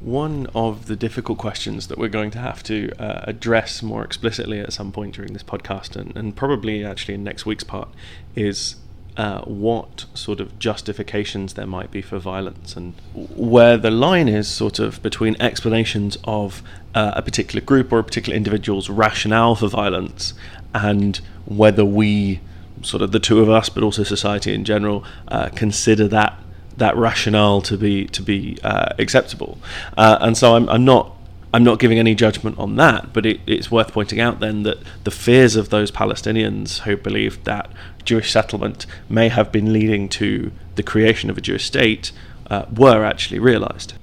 [0.00, 4.58] One of the difficult questions that we're going to have to uh, address more explicitly
[4.58, 7.88] at some point during this podcast, and, and probably actually in next week's part,
[8.34, 8.76] is
[9.16, 14.48] uh, what sort of justifications there might be for violence and where the line is
[14.48, 16.62] sort of between explanations of
[16.94, 20.34] uh, a particular group or a particular individual's rationale for violence
[20.74, 22.40] and whether we,
[22.82, 26.38] sort of the two of us, but also society in general, uh, consider that
[26.78, 29.58] that rationale to be to be uh, acceptable.
[29.96, 31.14] Uh, and so I'm, I'm not
[31.54, 34.78] I'm not giving any judgment on that, but it, it's worth pointing out then that
[35.04, 37.70] the fears of those Palestinians who believed that
[38.04, 42.12] Jewish settlement may have been leading to the creation of a Jewish state
[42.50, 43.94] uh, were actually realised.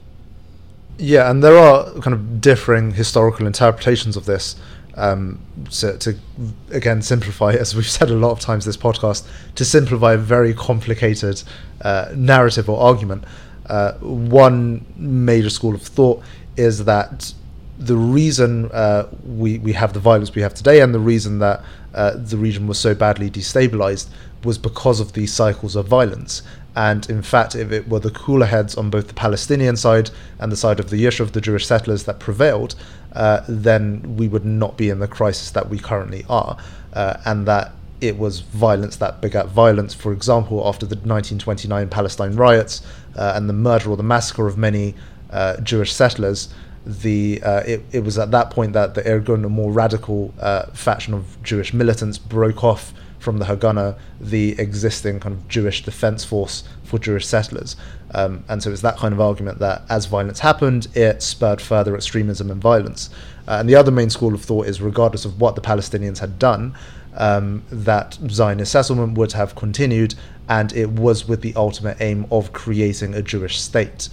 [0.97, 4.55] Yeah, and there are kind of differing historical interpretations of this.
[4.95, 6.17] Um, so to
[6.71, 10.53] again simplify, as we've said a lot of times this podcast, to simplify a very
[10.53, 11.41] complicated
[11.81, 13.23] uh, narrative or argument.
[13.67, 16.23] Uh, one major school of thought
[16.57, 17.33] is that
[17.77, 21.63] the reason uh, we we have the violence we have today, and the reason that
[21.93, 24.07] uh, the region was so badly destabilized,
[24.43, 26.41] was because of these cycles of violence.
[26.75, 30.51] And in fact, if it were the cooler heads on both the Palestinian side and
[30.51, 32.75] the side of the Yishuv, the Jewish settlers, that prevailed,
[33.13, 36.57] uh, then we would not be in the crisis that we currently are.
[36.93, 39.93] Uh, and that it was violence that begat violence.
[39.93, 42.81] For example, after the 1929 Palestine riots
[43.15, 44.95] uh, and the murder or the massacre of many
[45.31, 46.49] uh, Jewish settlers,
[46.89, 50.65] the uh, it, it was at that point that the Irgun, a more radical uh,
[50.67, 56.23] faction of Jewish militants, broke off from the Haganah, the existing kind of Jewish defense
[56.23, 57.75] force for Jewish settlers.
[58.11, 61.95] Um, and so it's that kind of argument that as violence happened, it spurred further
[61.95, 63.09] extremism and violence.
[63.47, 66.39] Uh, and the other main school of thought is regardless of what the Palestinians had
[66.39, 66.73] done,
[67.15, 70.15] um, that Zionist settlement would have continued,
[70.47, 74.09] and it was with the ultimate aim of creating a Jewish state.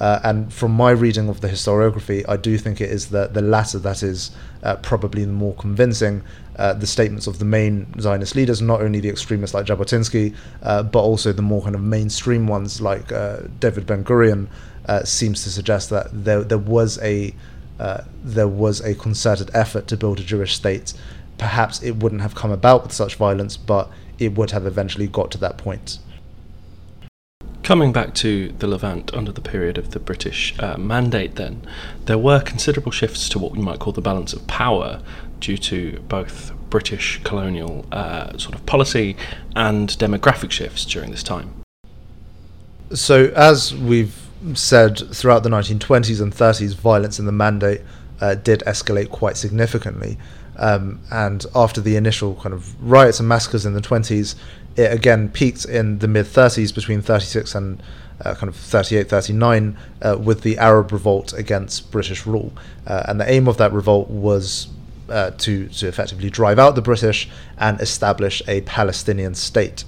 [0.00, 3.42] Uh, and from my reading of the historiography, I do think it is the, the
[3.42, 4.30] latter that is
[4.62, 6.22] uh, probably the more convincing.
[6.56, 10.82] Uh, the statements of the main Zionist leaders, not only the extremists like Jabotinsky, uh,
[10.82, 14.48] but also the more kind of mainstream ones like uh, David Ben Gurion,
[14.86, 17.34] uh, seems to suggest that there there was a
[18.22, 20.92] there was a concerted effort to build a Jewish state.
[21.38, 25.30] Perhaps it wouldn't have come about with such violence, but it would have eventually got
[25.30, 25.98] to that point.
[27.62, 31.62] Coming back to the Levant under the period of the British uh, Mandate, then,
[32.06, 35.02] there were considerable shifts to what we might call the balance of power
[35.40, 39.16] due to both British colonial uh, sort of policy
[39.54, 41.52] and demographic shifts during this time.
[42.94, 44.16] So, as we've
[44.54, 47.82] said throughout the 1920s and 30s, violence in the Mandate
[48.20, 50.18] uh, did escalate quite significantly.
[50.56, 54.34] Um, and after the initial kind of riots and massacres in the 20s,
[54.80, 57.82] it again peaked in the mid 30s between 36 and
[58.24, 62.52] uh, kind of 38, 39 uh, with the Arab revolt against British rule.
[62.86, 64.68] Uh, and the aim of that revolt was
[65.08, 69.84] uh, to, to effectively drive out the British and establish a Palestinian state.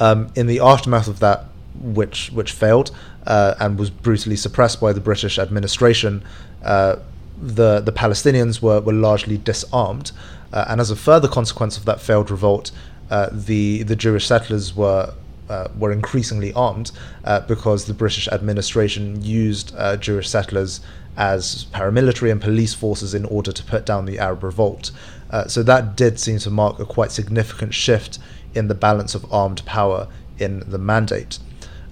[0.00, 1.46] Um, in the aftermath of that,
[1.80, 2.90] which, which failed
[3.26, 6.24] uh, and was brutally suppressed by the British administration,
[6.64, 6.96] uh,
[7.40, 10.12] the, the Palestinians were, were largely disarmed.
[10.52, 12.72] and as a further consequence of that failed revolt,
[13.12, 15.12] uh, the the Jewish settlers were
[15.50, 16.90] uh, were increasingly armed
[17.24, 20.80] uh, because the British administration used uh, Jewish settlers
[21.14, 24.90] as paramilitary and police forces in order to put down the Arab revolt.
[25.30, 28.18] Uh, so that did seem to mark a quite significant shift
[28.54, 31.38] in the balance of armed power in the mandate.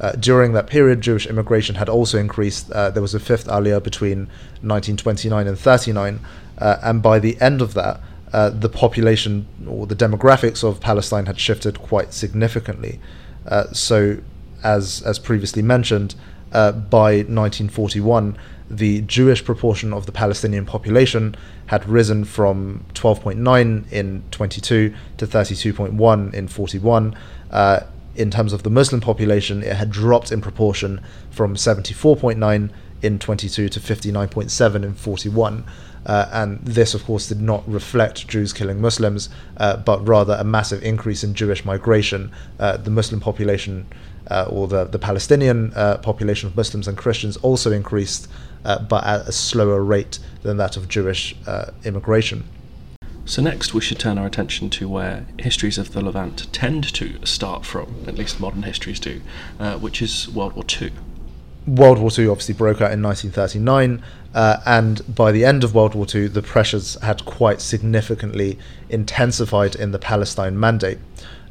[0.00, 2.72] Uh, during that period, Jewish immigration had also increased.
[2.72, 4.20] Uh, there was a fifth aliyah between
[4.62, 6.20] 1929 and 39,
[6.56, 8.00] uh, and by the end of that,
[8.32, 13.00] uh, the population or the demographics of Palestine had shifted quite significantly.
[13.46, 14.18] Uh, so,
[14.62, 16.14] as as previously mentioned,
[16.52, 18.36] uh, by 1941,
[18.70, 21.34] the Jewish proportion of the Palestinian population
[21.66, 27.16] had risen from 12.9 in 22 to 32.1 in 41.
[27.50, 27.80] Uh,
[28.14, 32.70] in terms of the Muslim population, it had dropped in proportion from 74.9
[33.02, 35.64] in 22 to 59.7 in 41.
[36.06, 40.44] Uh, and this, of course, did not reflect Jews killing Muslims, uh, but rather a
[40.44, 42.32] massive increase in Jewish migration.
[42.58, 43.86] Uh, the Muslim population,
[44.30, 48.28] uh, or the, the Palestinian uh, population of Muslims and Christians, also increased,
[48.64, 51.36] uh, but at a slower rate than that of Jewish
[51.84, 52.44] immigration.
[53.26, 57.24] So, next, we should turn our attention to where histories of the Levant tend to
[57.24, 59.20] start from, at least modern histories do,
[59.78, 60.90] which is World War II.
[61.70, 64.02] World War II obviously broke out in 1939,
[64.34, 69.76] uh, and by the end of World War II, the pressures had quite significantly intensified
[69.76, 70.98] in the Palestine Mandate.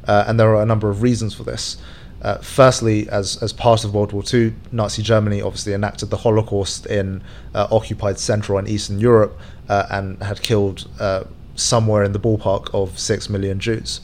[0.06, 1.78] Uh, and there are a number of reasons for this.
[2.20, 6.84] Uh, firstly, as, as part of World War II, Nazi Germany obviously enacted the Holocaust
[6.84, 7.22] in
[7.54, 9.38] uh, occupied Central and Eastern Europe
[9.70, 14.02] uh, and had killed uh, somewhere in the ballpark of six million Jews.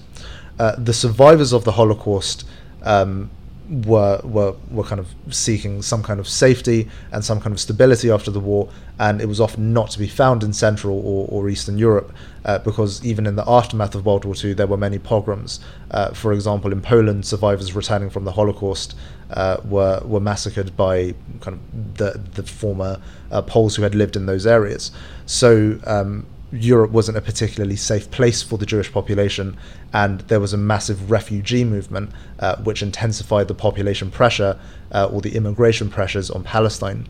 [0.56, 2.46] the survivors of the Holocaust
[2.84, 3.30] um,
[3.68, 8.10] were were were kind of seeking some kind of safety and some kind of stability
[8.10, 11.48] after the war, and it was often not to be found in Central or, or
[11.48, 12.12] Eastern Europe
[12.44, 15.60] uh, because even in the aftermath of World War II, there were many pogroms.
[15.90, 18.96] Uh, for example, in Poland, survivors returning from the Holocaust
[19.30, 23.00] uh, were were massacred by kind of the the former
[23.30, 24.92] uh, Poles who had lived in those areas.
[25.26, 25.78] So.
[25.86, 29.56] Um, Europe wasn't a particularly safe place for the Jewish population,
[29.92, 34.58] and there was a massive refugee movement uh, which intensified the population pressure
[34.92, 37.08] uh, or the immigration pressures on Palestine.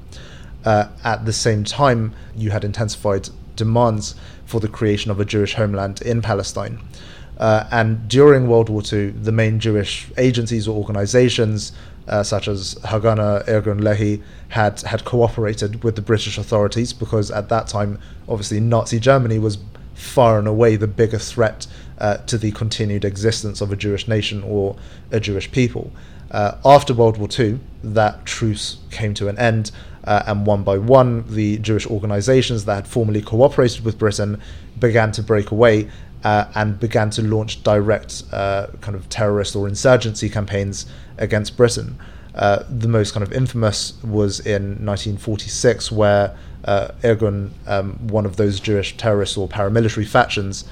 [0.65, 4.15] Uh, at the same time, you had intensified demands
[4.47, 6.81] for the creation of a Jewish homeland in Palestine.
[7.39, 11.73] Uh, and during World War II, the main Jewish agencies or organizations
[12.09, 17.49] uh, such as Haganah, Irgun Lehi, had, had cooperated with the British authorities because at
[17.49, 19.59] that time, obviously, Nazi Germany was
[19.95, 21.67] far and away the bigger threat
[21.99, 24.77] uh, to the continued existence of a Jewish nation or
[25.11, 25.91] a Jewish people.
[26.31, 29.71] Uh, after World War II, that truce came to an end,
[30.05, 34.41] uh, and one by one, the Jewish organizations that had formerly cooperated with Britain
[34.79, 35.91] began to break away
[36.25, 40.87] uh, and began to launch direct uh, kind of terrorist or insurgency campaigns
[41.19, 41.99] against Britain.
[42.35, 48.37] Uh, the most kind of infamous was in 1946, where uh, Irgun, um, one of
[48.37, 50.65] those Jewish terrorist or paramilitary factions,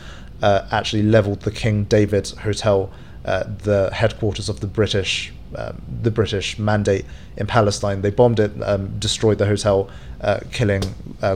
[0.43, 2.93] uh, actually leveled the King David Hotel,
[3.25, 7.05] uh, the headquarters of the British um, the British mandate
[7.37, 8.03] in Palestine.
[8.03, 9.89] They bombed it, um, destroyed the hotel,
[10.21, 10.83] uh, killing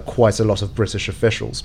[0.06, 1.62] quite a lot of British officials.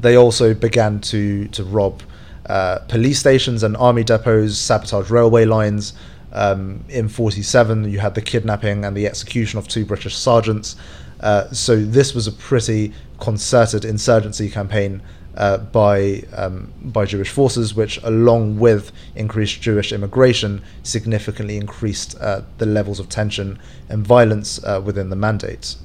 [0.00, 2.02] They also began to to rob
[2.48, 5.94] uh, police stations and army depots, sabotage railway lines.
[6.32, 10.76] Um, in 47, you had the kidnapping and the execution of two British sergeants.
[11.20, 15.00] Uh, so this was a pretty concerted insurgency campaign
[15.36, 22.42] uh, by um, by Jewish forces, which, along with increased Jewish immigration, significantly increased uh,
[22.58, 25.76] the levels of tension and violence uh, within the mandate.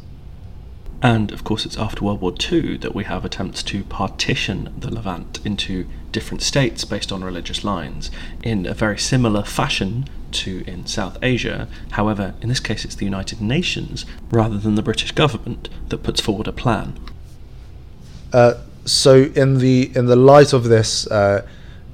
[1.01, 4.93] And of course, it's after World War II that we have attempts to partition the
[4.93, 8.11] Levant into different states based on religious lines
[8.43, 11.67] in a very similar fashion to in South Asia.
[11.91, 16.21] However, in this case, it's the United Nations rather than the British government that puts
[16.21, 16.97] forward a plan.
[18.31, 18.53] Uh,
[18.85, 21.45] so, in the in the light of this uh,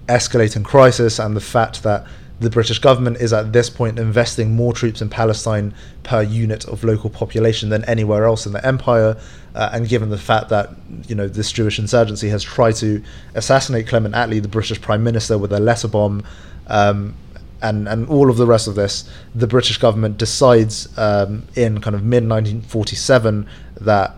[0.07, 2.05] escalating crisis and the fact that
[2.39, 5.73] the British government is at this point investing more troops in Palestine
[6.03, 9.17] per unit of local population than anywhere else in the empire.
[9.55, 10.69] Uh, and given the fact that
[11.07, 15.37] you know this Jewish insurgency has tried to assassinate Clement Attlee, the British Prime Minister,
[15.37, 16.23] with a letter bomb,
[16.67, 17.15] um,
[17.63, 21.95] and and all of the rest of this, the British government decides um, in kind
[21.95, 23.47] of mid 1947
[23.81, 24.15] that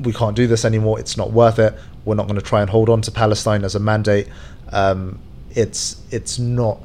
[0.00, 0.98] we can't do this anymore.
[0.98, 1.74] It's not worth it.
[2.06, 4.28] We're not going to try and hold on to Palestine as a mandate.
[4.72, 5.18] Um,
[5.50, 6.80] it's it's not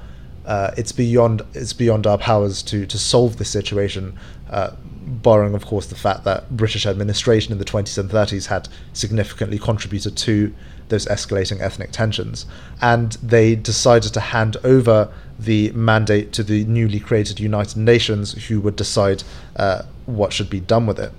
[0.45, 4.17] uh, it's beyond it's beyond our powers to to solve this situation.
[4.49, 4.71] Uh,
[5.05, 9.57] borrowing, of course, the fact that British administration in the 20s and 30s had significantly
[9.57, 10.53] contributed to
[10.89, 12.45] those escalating ethnic tensions,
[12.81, 18.61] and they decided to hand over the mandate to the newly created United Nations, who
[18.61, 19.23] would decide
[19.55, 21.11] uh, what should be done with it.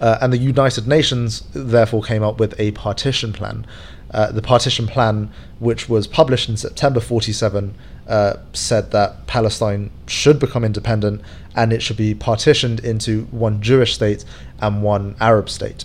[0.00, 3.66] Uh, and the United Nations therefore came up with a partition plan.
[4.16, 7.74] Uh, the partition plan, which was published in September 47,
[8.08, 11.20] uh, said that Palestine should become independent
[11.54, 14.24] and it should be partitioned into one Jewish state
[14.58, 15.84] and one Arab state.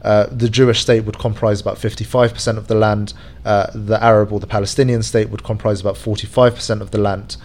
[0.00, 3.12] Uh, the Jewish state would comprise about 55% of the land.
[3.44, 7.36] Uh, the Arab or the Palestinian state would comprise about 45% of the land.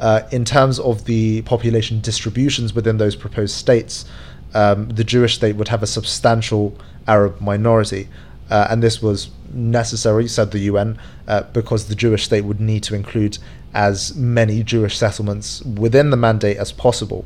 [0.00, 4.06] Uh, in terms of the population distributions within those proposed states,
[4.54, 6.74] um, the Jewish state would have a substantial
[7.06, 8.08] Arab minority.
[8.50, 12.94] And this was necessary, said the UN, uh, because the Jewish state would need to
[12.94, 13.38] include
[13.72, 17.24] as many Jewish settlements within the mandate as possible.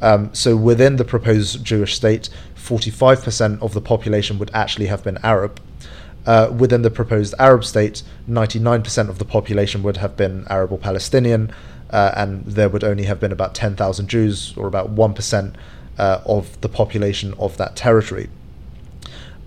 [0.00, 5.18] Um, so within the proposed Jewish state, 45% of the population would actually have been
[5.22, 5.60] Arab.
[6.26, 10.78] Uh, within the proposed Arab state, 99% of the population would have been Arab or
[10.78, 11.50] Palestinian,
[11.90, 15.54] uh, and there would only have been about 10,000 Jews, or about 1%
[15.98, 18.28] uh, of the population of that territory.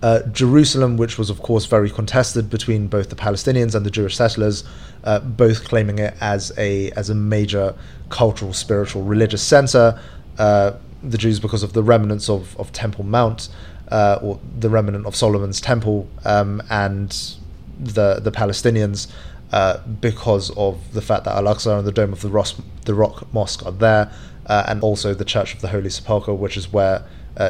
[0.02, 4.16] Uh, Jerusalem, which was of course very contested between both the Palestinians and the Jewish
[4.16, 4.64] settlers,
[5.04, 7.74] uh, both claiming it as a as a major
[8.08, 10.00] cultural, spiritual, religious center.
[10.38, 10.72] Uh,
[11.04, 13.48] the Jews, because of the remnants of, of Temple Mount,
[13.92, 17.36] uh, or the remnant of Solomon's Temple, um, and
[17.78, 19.06] the the Palestinians,
[19.52, 22.94] uh, because of the fact that Al Aqsa and the Dome of the, Ros- the
[22.94, 24.12] Rock Mosque are there,
[24.46, 27.04] uh, and also the Church of the Holy Sepulchre, which is where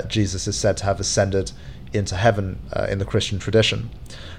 [0.06, 1.50] Jesus is said to have ascended
[1.92, 3.90] into heaven uh, in the Christian tradition.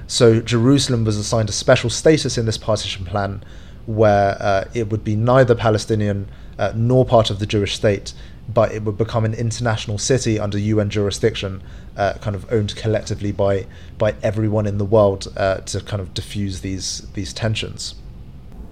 [0.08, 3.44] So Jerusalem was assigned a special status in this partition plan
[3.86, 6.28] where uh, it would be neither Palestinian
[6.58, 8.14] uh, nor part of the Jewish state,
[8.48, 11.62] but it would become an international city under UN jurisdiction,
[11.98, 13.66] uh, kind of owned collectively by
[13.98, 17.96] by everyone in the world uh, to kind of diffuse these these tensions.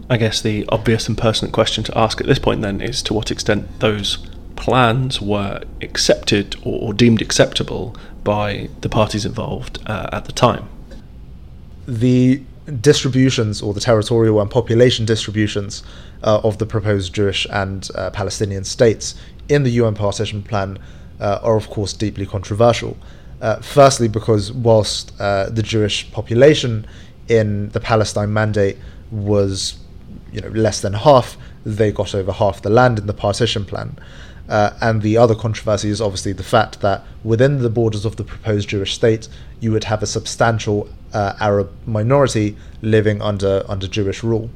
[0.10, 3.14] I guess the obvious and pertinent question to ask at this point then is to
[3.14, 4.18] what extent those
[4.58, 10.70] plans were accepted or, or deemed acceptable by the parties involved uh, at the time.
[11.88, 12.42] The
[12.80, 15.84] distributions or the territorial and population distributions
[16.24, 19.16] uh, of the proposed Jewish and uh, Palestinian states
[19.50, 20.78] in the UN partition plan
[21.20, 22.98] uh, are, of course, deeply controversial.
[23.42, 26.86] Uh, firstly, because whilst uh, the Jewish population
[27.28, 28.78] in the Palestine Mandate
[29.10, 29.80] was,
[30.32, 33.98] you know, less than half, they got over half the land in the partition plan.
[34.52, 38.24] Uh, and the other controversy is obviously the fact that within the borders of the
[38.24, 39.30] proposed Jewish state,
[39.62, 44.50] you would have a substantial uh, Arab minority living under under Jewish rule.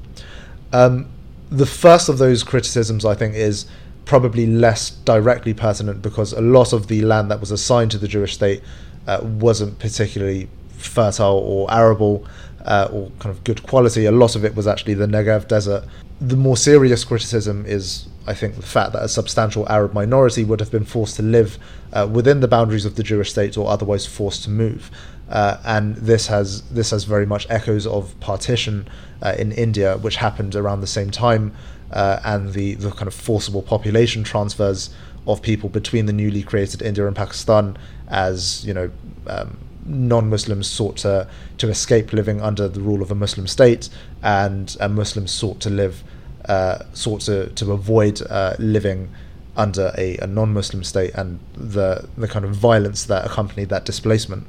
[0.74, 1.08] Um,
[1.50, 3.68] the first of those criticisms, I think, is
[4.04, 8.10] probably less directly pertinent because a lot of the land that was assigned to the
[8.10, 8.62] Jewish state
[9.08, 12.28] uh, wasn't particularly fertile or arable
[12.66, 14.06] uh, or kind of good quality.
[14.06, 15.86] A lot of it was actually the Negev desert.
[16.20, 20.60] The more serious criticism is I think the fact that a substantial Arab minority would
[20.60, 21.60] have been forced to live
[21.94, 24.90] uh, within the boundaries of the Jewish state or otherwise forced to move.
[25.30, 28.88] Uh, and this has this has very much echoes of partition
[29.22, 31.54] uh, in India, which happened around the same time.
[31.92, 34.90] uh, and the, the kind of forcible population transfers
[35.28, 37.78] of people between the newly created India and Pakistan
[38.10, 38.92] as you know
[39.28, 41.28] um, non-Muslims sought to
[41.58, 43.90] to escape living under the rule of a Muslim state,
[44.24, 46.04] and, and Muslims sought to live
[46.46, 49.10] uh, sought to to avoid uh, living
[49.58, 54.46] under a, a non-Muslim state and the the kind of violence that accompanied that displacement.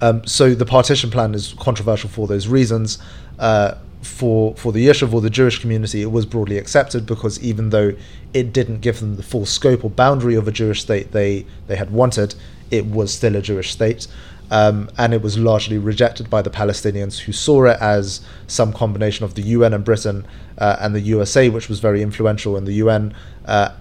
[0.00, 2.98] Um, so the partition plan is controversial for those reasons.
[3.38, 7.70] Uh, for for the Yishuv or the Jewish community, it was broadly accepted because even
[7.70, 7.94] though
[8.32, 11.76] it didn't give them the full scope or boundary of a Jewish state they they
[11.76, 12.34] had wanted,
[12.70, 14.06] it was still a Jewish state.
[14.50, 19.24] Um, and it was largely rejected by the Palestinians, who saw it as some combination
[19.24, 22.72] of the UN and Britain uh, and the USA, which was very influential in the
[22.74, 23.14] UN,
[23.44, 23.74] uh,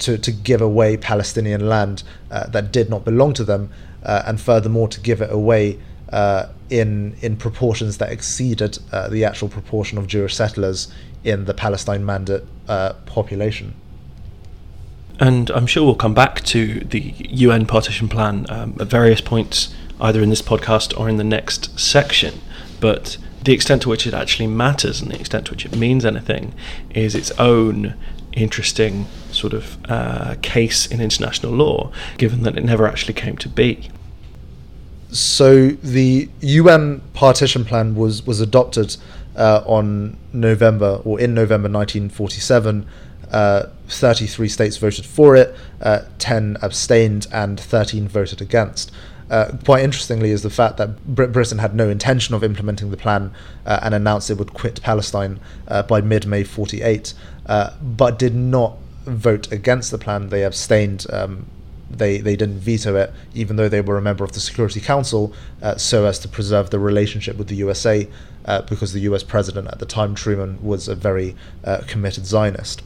[0.00, 3.70] to, to give away Palestinian land uh, that did not belong to them,
[4.02, 5.78] uh, and furthermore to give it away
[6.10, 10.88] uh, in in proportions that exceeded uh, the actual proportion of Jewish settlers
[11.24, 12.42] in the Palestine Mandate
[13.06, 13.74] population.
[15.18, 19.74] And I'm sure we'll come back to the UN partition plan um, at various points,
[20.00, 22.40] either in this podcast or in the next section.
[22.80, 26.04] But the extent to which it actually matters and the extent to which it means
[26.04, 26.52] anything
[26.90, 27.94] is its own
[28.32, 33.48] interesting sort of uh, case in international law, given that it never actually came to
[33.48, 33.88] be.
[35.10, 38.96] So the UN partition plan was was adopted
[39.36, 42.86] uh, on November or in November 1947
[43.30, 48.92] uh, 33 states voted for it, uh, 10 abstained, and 13 voted against.
[49.28, 52.96] Uh, quite interestingly, is the fact that Brit- Britain had no intention of implementing the
[52.96, 53.32] plan
[53.64, 57.12] uh, and announced it would quit Palestine uh, by mid May 48,
[57.46, 60.28] uh, but did not vote against the plan.
[60.28, 61.06] They abstained.
[61.10, 61.46] Um,
[61.88, 65.32] they, they didn't veto it, even though they were a member of the Security Council,
[65.76, 68.08] so as to preserve the relationship with the USA,
[68.68, 71.36] because the US president at the time, Truman, was a very
[71.86, 72.82] committed Zionist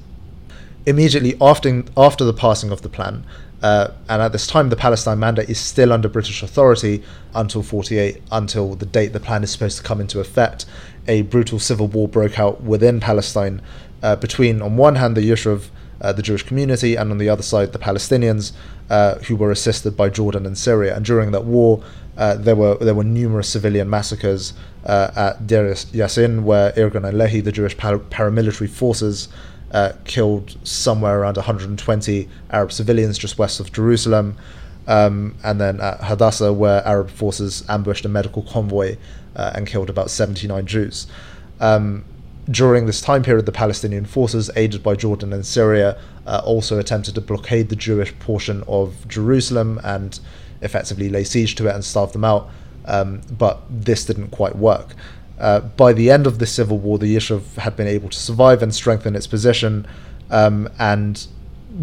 [0.87, 3.25] immediately after after the passing of the plan,
[3.63, 7.03] uh, and at this time the Palestine Mandate is still under British authority
[7.35, 10.65] until 48, until the date the plan is supposed to come into effect.
[11.09, 13.61] A brutal civil war broke out within Palestine
[14.03, 15.69] uh, between, on one hand, the Yishuv,
[16.01, 18.53] uh, the Jewish community, and on the other side, the Palestinians,
[18.89, 20.97] uh, who were assisted by Jordan and Syria.
[20.97, 21.83] And during that war,
[22.17, 24.53] uh, there were there were numerous civilian massacres
[24.85, 29.29] uh, at Deir Yassin, where Irgun and Lehi, the Jewish par- paramilitary forces,
[29.73, 34.37] uh, killed somewhere around 120 Arab civilians just west of Jerusalem.
[34.87, 38.97] Um, and then at Hadassah, where Arab forces ambushed a medical convoy
[39.37, 41.07] uh, and killed about 79 Jews.
[41.61, 42.05] Um,
[42.51, 47.15] during this time period, the Palestinian forces, aided by Jordan and Syria, uh, also attempted
[47.15, 50.19] to blockade the Jewish portion of Jerusalem and
[50.63, 52.51] effectively lay siege to it and starve them out.
[52.87, 54.97] Um, but this didn't quite work.
[55.41, 58.63] Uh, by the end of the civil war, the Yishuv had been able to survive
[58.63, 59.87] and strengthen its position.
[60.31, 61.27] Um, and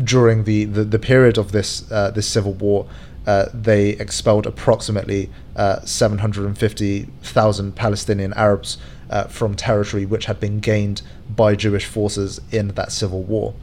[0.04, 2.88] during the, the, the, period of this uh, this civil war,
[3.26, 8.78] uh, they expelled approximately uh, 750,000 Palestinian Arabs
[9.10, 11.02] uh, from territory which had been gained
[11.36, 13.54] by Jewish forces in that civil war.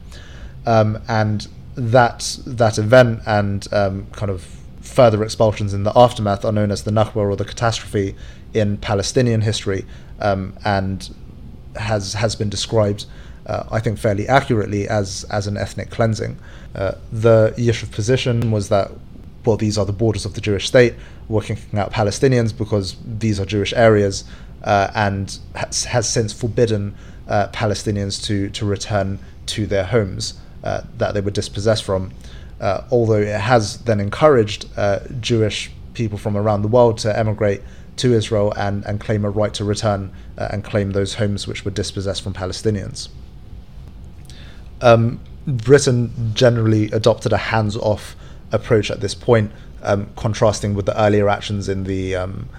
[0.65, 4.45] Um, and that that event and um, kind of
[4.81, 8.15] further expulsions in the aftermath are known as the Nakba or the catastrophe
[8.55, 9.85] in Palestinian history
[10.19, 11.13] um, and
[11.75, 13.05] has has been described,
[13.45, 16.37] uh, I think, fairly accurately as as an ethnic cleansing.
[16.73, 18.91] Uh, the Yishuv position was that
[19.45, 20.95] well, these are the borders of the Jewish state.
[21.27, 24.23] We're kicking out Palestinians because these are Jewish areas,
[24.63, 26.95] uh, and has, has, since forbidden
[27.27, 32.11] uh, Palestinians to to return to their homes uh, that they were dispossessed from.
[32.61, 34.65] Uh, although it has then encouraged
[35.19, 37.61] Jewish people from around the world to emigrate
[37.97, 41.63] to Israel and, and claim a right to return uh, and claim those homes which
[41.63, 43.09] were dispossessed from Palestinians.
[44.81, 48.15] Um, Britain generally adopted a hands off
[48.51, 49.51] approach at this point,
[49.83, 52.49] um, contrasting with the earlier actions in the um,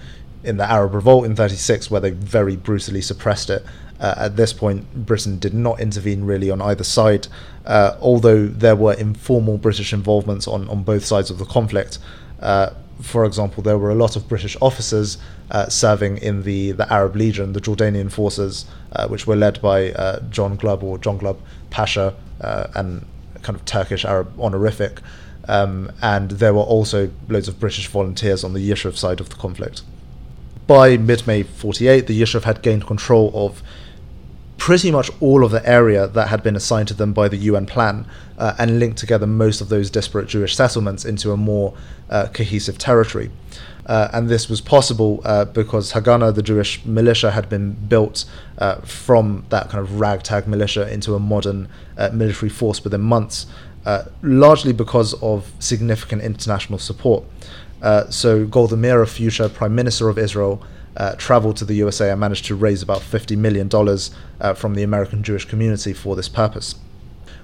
[0.45, 3.64] in the Arab Revolt in 36, where they very brutally suppressed it.
[3.99, 7.26] Uh, at this point, Britain did not intervene really on either side,
[7.64, 11.99] uh, although there were informal British involvements on, on both sides of the conflict.
[12.41, 12.70] Uh,
[13.01, 15.18] for example, there were a lot of British officers
[15.51, 19.92] uh, serving in the, the Arab Legion, the Jordanian forces, uh, which were led by
[19.92, 21.38] uh, John Glubb or John Glubb
[21.70, 23.05] Pasha, uh, and
[23.42, 25.01] kind of Turkish Arab honorific.
[25.49, 29.36] Um, and there were also loads of British volunteers on the Yishuv side of the
[29.36, 29.82] conflict.
[30.66, 33.62] By mid May 48, the Yishuv had gained control of
[34.59, 37.66] pretty much all of the area that had been assigned to them by the UN
[37.66, 38.07] plan
[38.38, 41.74] uh, and linked together most of those disparate Jewish settlements into a more
[42.11, 43.30] uh, cohesive territory.
[43.86, 48.24] Uh, and this was possible uh, because Haganah, the Jewish militia, had been built
[48.59, 53.46] uh, from that kind of ragtag militia into a modern uh, military force within months,
[54.22, 57.22] largely because of significant international support.
[58.11, 60.61] so Golda Meir, future Prime Minister of Israel,
[60.97, 63.70] uh, traveled to the USA and managed to raise about $50 million
[64.40, 66.76] uh, from the American Jewish community for this purpose.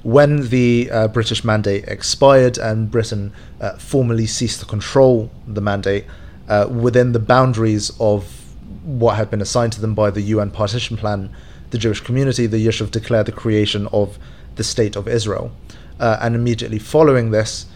[0.02, 6.06] When the uh, British mandate expired and Britain uh, formally ceased to control the mandate
[6.48, 10.96] uh, within the boundaries of what had been assigned to them by the UN partition
[10.96, 11.30] plan,
[11.70, 14.18] the Jewish community, the Yishuv declared the creation of
[14.56, 15.52] the State of Israel.
[16.00, 17.66] Uh, and immediately following this,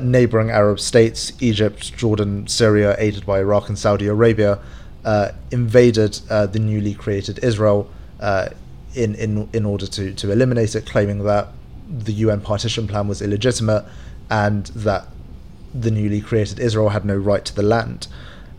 [0.00, 4.60] neighboring Arab states, Egypt, Jordan, Syria, aided by Iraq and Saudi Arabia,
[5.50, 7.90] invaded uh, the newly created Israel
[8.20, 8.48] uh,
[8.94, 11.48] in, in, in order to, to eliminate it, claiming that
[11.88, 13.84] the UN partition plan was illegitimate
[14.30, 15.08] and that
[15.74, 18.06] the newly created Israel had no right to the land.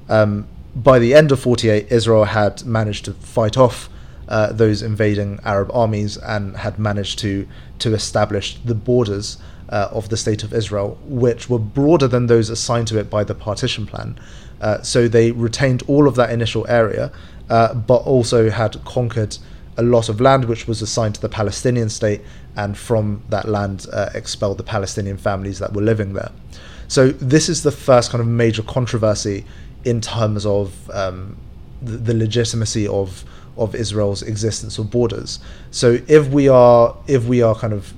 [0.09, 3.89] Um, by the end of 48, Israel had managed to fight off
[4.27, 7.47] uh, those invading Arab armies and had managed to,
[7.79, 9.37] to establish the borders
[9.69, 13.23] uh, of the State of Israel, which were broader than those assigned to it by
[13.23, 14.19] the partition plan.
[14.64, 17.11] Uh, so they retained all of that initial area,
[17.49, 19.38] uh, but also had conquered
[19.76, 22.22] a lot of land which was assigned to the Palestinian state,
[22.55, 26.32] and from that land uh, expelled the Palestinian families that were living there.
[26.88, 29.43] So this is the first kind of major controversy
[29.84, 31.36] in terms of um,
[31.82, 33.26] the, the legitimacy of
[33.57, 35.39] of Israel's existence or borders.
[35.72, 37.93] So if we are if we are kind of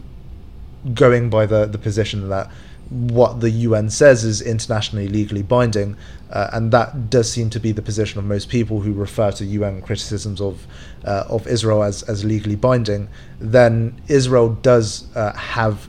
[0.95, 2.49] going by the the position that
[2.89, 5.97] what the UN says is internationally legally binding,
[6.35, 9.45] uh, and that does seem to be the position of most people who refer to
[9.45, 10.67] UN criticisms of
[11.05, 13.07] uh, of Israel as, as legally binding.
[13.39, 15.87] Then Israel does uh, have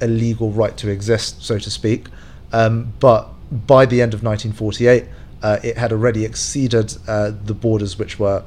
[0.00, 2.08] a legal right to exist, so to speak.
[2.52, 3.28] Um, but
[3.66, 5.04] by the end of 1948,
[5.42, 8.42] uh, it had already exceeded uh, the borders which were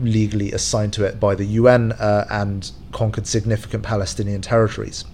[0.00, 5.04] legally assigned to it by the UN uh, and conquered significant Palestinian territories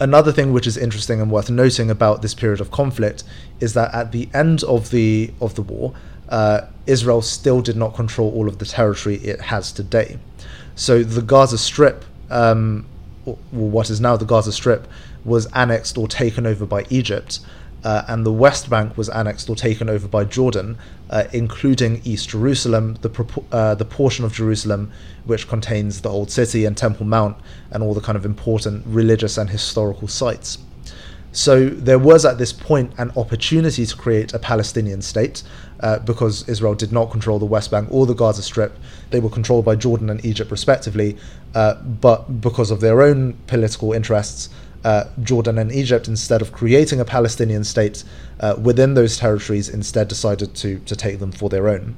[0.00, 3.22] another thing which is interesting and worth noting about this period of conflict
[3.60, 5.92] is that at the end of the of the war,
[6.30, 10.18] uh, Israel still did not control all of the territory it has today.
[10.74, 12.86] So the Gaza Strip, um,
[13.26, 14.88] or what is now the Gaza Strip,
[15.24, 17.40] was annexed or taken over by Egypt
[17.84, 20.78] uh, and the West Bank was annexed or taken over by Jordan,
[21.08, 24.92] uh, including East Jerusalem, the, uh, the portion of Jerusalem
[25.24, 27.36] which contains the Old City and Temple Mount
[27.70, 30.58] and all the kind of important religious and historical sites.
[31.32, 35.44] So there was at this point an opportunity to create a Palestinian state
[35.78, 38.76] uh, because Israel did not control the West Bank or the Gaza Strip.
[39.10, 41.16] They were controlled by Jordan and Egypt respectively,
[41.54, 44.48] uh, but because of their own political interests,
[44.84, 48.04] uh, Jordan and Egypt, instead of creating a Palestinian state
[48.40, 51.96] uh, within those territories, instead decided to, to take them for their own.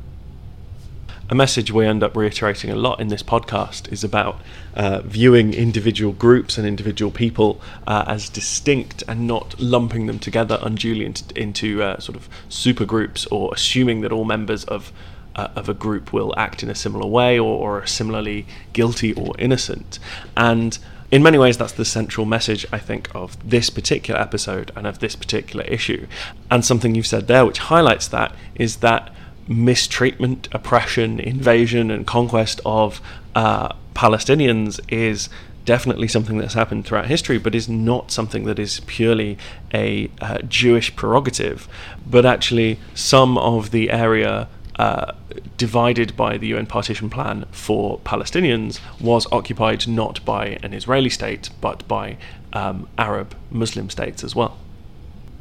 [1.31, 4.39] A message we end up reiterating a lot in this podcast is about
[4.75, 10.59] uh, viewing individual groups and individual people uh, as distinct and not lumping them together
[10.61, 14.93] unduly into, into uh, sort of super groups or assuming that all members of
[15.35, 19.15] uh, of a group will act in a similar way or, or are similarly guilty
[19.15, 19.99] or innocent.
[20.37, 20.79] And
[21.13, 25.01] in many ways, that's the central message, I think, of this particular episode and of
[25.01, 26.07] this particular issue.
[26.51, 29.15] And something you've said there, which highlights that, is that
[29.47, 33.03] mistreatment, oppression, invasion, and conquest of
[33.35, 35.29] uh, Palestinians is
[35.67, 39.37] definitely something that's happened throughout history, but is not something that is purely
[39.75, 41.69] a uh, Jewish prerogative,
[42.09, 44.49] but actually some of the area
[44.83, 45.13] uh,
[45.57, 51.51] divided by the UN partition plan for Palestinians was occupied not by an Israeli state
[51.61, 52.17] but by
[52.53, 54.59] um, Arab Muslim states as well.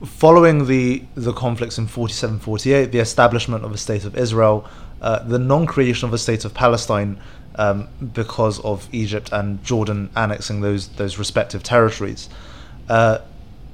[0.05, 4.69] Following the, the conflicts in 47 48, the establishment of a state of Israel,
[5.01, 7.19] uh, the non creation of a state of Palestine
[7.55, 12.29] um, because of Egypt and Jordan annexing those, those respective territories,
[12.89, 13.17] uh,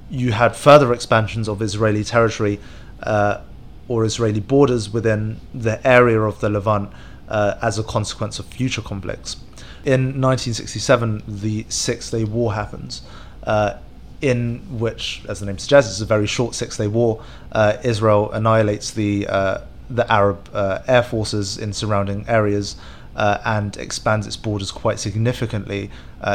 [0.09, 2.61] you had further expansions of Israeli territory.
[3.03, 3.41] Uh,
[3.87, 6.91] or Israeli borders within the area of the Levant
[7.29, 9.37] uh, as a consequence of future conflicts.
[9.85, 13.03] In 1967, the Six Day War happens,
[13.43, 13.75] uh,
[14.21, 17.23] in which, as the name suggests, it's a very short Six Day War.
[17.51, 19.59] Uh, Israel annihilates the uh,
[19.89, 22.75] the Arab uh, air forces in surrounding areas.
[23.15, 25.89] Uh, and expands its borders quite significantly,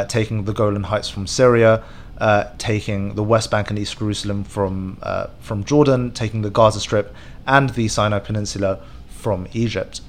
[0.09, 1.81] taking the Golan Heights from Syria,
[2.23, 6.79] uh, taking the West Bank and East Jerusalem from uh, from Jordan, taking the Gaza
[6.79, 7.13] Strip
[7.45, 9.99] and the Sinai Peninsula from Egypt.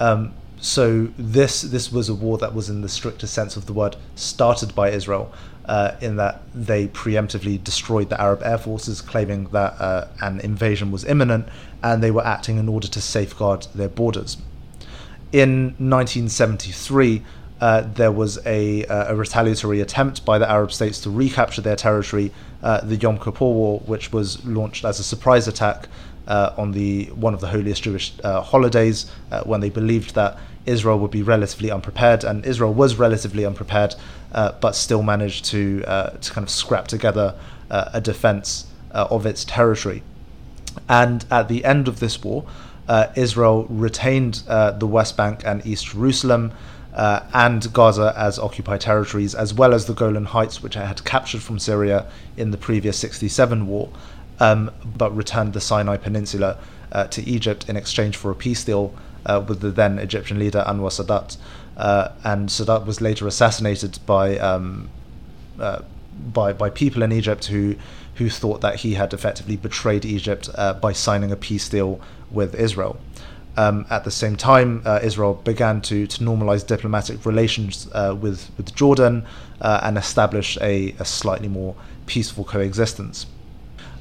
[0.00, 3.72] Um, so this this was a war that was, in the strictest sense of the
[3.72, 5.32] word, started by Israel,
[5.66, 10.90] uh, in that they preemptively destroyed the Arab air forces, claiming that uh, an invasion
[10.90, 11.46] was imminent,
[11.80, 14.36] and they were acting in order to safeguard their borders.
[15.30, 17.22] In 1973,
[17.62, 21.76] uh, there was a, uh, a, retaliatory attempt by the Arab states to recapture their
[21.76, 25.86] territory, uh, the Yom Kippur War, which was launched as a surprise attack
[26.26, 29.08] uh, on the one of the holiest Jewish uh, holidays,
[29.44, 33.94] when they believed that Israel would be relatively unprepared, and Israel was relatively unprepared,
[34.32, 35.82] but still managed to
[36.20, 37.36] to kind of scrap together
[37.70, 40.02] a defense of its territory.
[40.88, 42.44] And at the end of this war,
[43.14, 44.42] Israel retained
[44.80, 46.52] the West Bank and East Jerusalem
[46.94, 51.04] uh, and Gaza as occupied territories, as well as the Golan Heights, which it had
[51.04, 53.90] captured from Syria in the previous 67 war,
[54.40, 56.58] um, but returned the Sinai Peninsula
[56.92, 60.64] uh, to Egypt in exchange for a peace deal uh, with the then Egyptian leader
[60.66, 61.36] Anwar Sadat.
[61.76, 64.90] Uh, and Sadat was later assassinated by, um,
[65.58, 65.82] uh,
[66.32, 67.76] by, by people in Egypt who,
[68.16, 72.54] who thought that he had effectively betrayed Egypt uh, by signing a peace deal with
[72.54, 72.98] Israel.
[73.56, 78.50] Um, at the same time, uh, Israel began to, to normalize diplomatic relations uh, with,
[78.56, 79.26] with Jordan
[79.60, 81.74] uh, and establish a, a, slightly more
[82.06, 83.26] peaceful coexistence.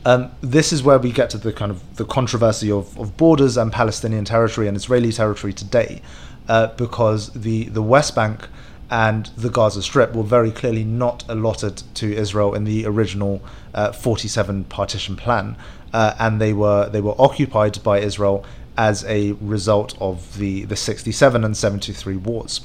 [0.06, 3.58] Um, this is where we get to the kind of the controversy of, of borders
[3.58, 6.02] and Palestinian territory and Israeli territory today,
[6.48, 8.48] uh, because the, the West Bank
[8.90, 13.42] and the Gaza Strip were very clearly not allotted to Israel in the original
[13.74, 15.56] uh, 47 partition plan,
[15.94, 18.46] uh, and they were they were occupied by Israel
[18.82, 22.62] as a result of the, the 67 and 73 wars.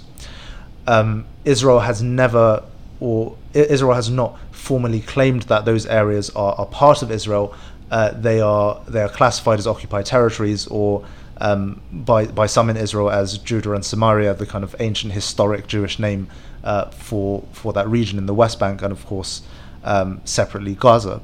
[0.86, 2.62] Um, Israel has never,
[3.00, 7.54] or Israel has not formally claimed that those areas are, are part of Israel.
[7.90, 11.04] Uh, they are they are classified as occupied territories, or
[11.36, 15.66] um, by by some in Israel as Judah and Samaria, the kind of ancient historic
[15.66, 16.28] Jewish name
[16.64, 19.42] uh, for for that region in the West Bank, and of course
[19.84, 21.20] um, separately Gaza.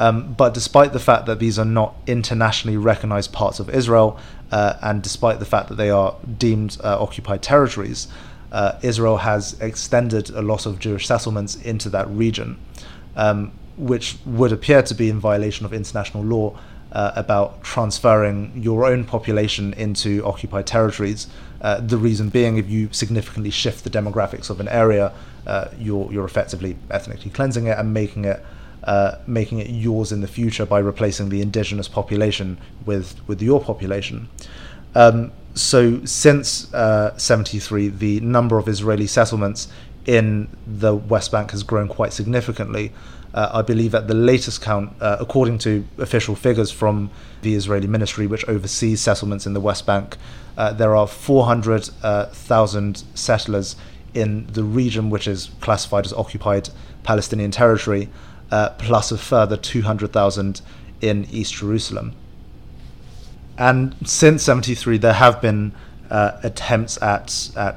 [0.00, 4.18] Um, but despite the fact that these are not internationally recognized parts of Israel,
[4.50, 8.08] uh, and despite the fact that they are deemed uh, occupied territories,
[8.50, 12.58] uh, Israel has extended a lot of Jewish settlements into that region,
[13.14, 16.58] um, which would appear to be in violation of international law
[16.92, 21.28] uh, about transferring your own population into occupied territories.
[21.60, 25.12] Uh, the reason being, if you significantly shift the demographics of an area,
[25.46, 28.42] uh, you're, you're effectively ethnically cleansing it and making it
[28.84, 33.60] uh, making it yours in the future by replacing the indigenous population with with your
[33.60, 34.28] population.
[34.94, 39.68] Um, so since uh, 73, the number of Israeli settlements
[40.06, 42.92] in the West Bank has grown quite significantly.
[43.32, 47.10] Uh, I believe at the latest count, uh, according to official figures from
[47.42, 50.16] the Israeli ministry, which oversees settlements in the West Bank,
[50.56, 53.76] uh, there are 400,000 settlers
[54.14, 56.70] in the region which is classified as occupied
[57.04, 58.08] Palestinian territory,
[58.50, 60.60] uh, plus a further 200,000
[61.00, 62.14] in East Jerusalem.
[63.58, 65.72] And since 73, there have been
[66.10, 67.76] uh, attempts at, at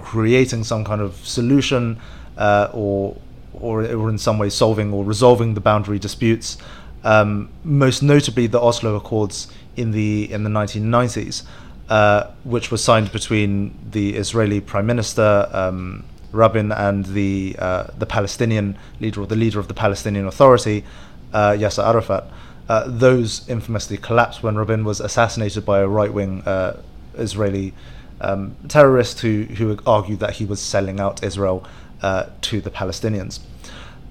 [0.00, 2.00] creating some kind of solution
[2.36, 3.16] uh, or,
[3.54, 6.58] or, or in some way solving or resolving the boundary disputes.
[7.04, 11.44] Um, most notably, the Oslo Accords in the in the 1990s,
[11.88, 18.06] uh, which were signed between the Israeli Prime Minister um, Rabin and the uh, the
[18.06, 20.84] Palestinian leader or the leader of the Palestinian Authority,
[21.32, 22.24] uh, Yasser Arafat.
[22.68, 26.80] Uh, those infamously collapsed when Rabin was assassinated by a right wing uh,
[27.14, 27.74] Israeli
[28.20, 31.66] um, terrorist who who argued that he was selling out Israel
[32.02, 33.40] uh, to the Palestinians.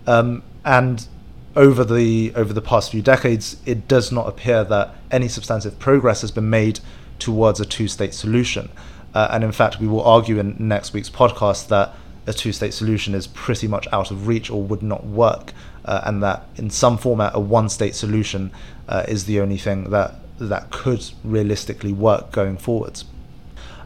[0.07, 1.07] Um, and
[1.55, 6.22] over the over the past few decades, it does not appear that any substantive progress
[6.22, 6.80] has been made
[7.17, 8.70] towards a two-state solution.
[9.13, 11.93] Uh, and in fact, we will argue in next week's podcast that
[12.30, 15.52] a two state solution is pretty much out of reach or would not work,
[15.84, 18.52] uh, and that in some format a one state solution
[18.88, 23.04] uh, is the only thing that that could realistically work going forwards.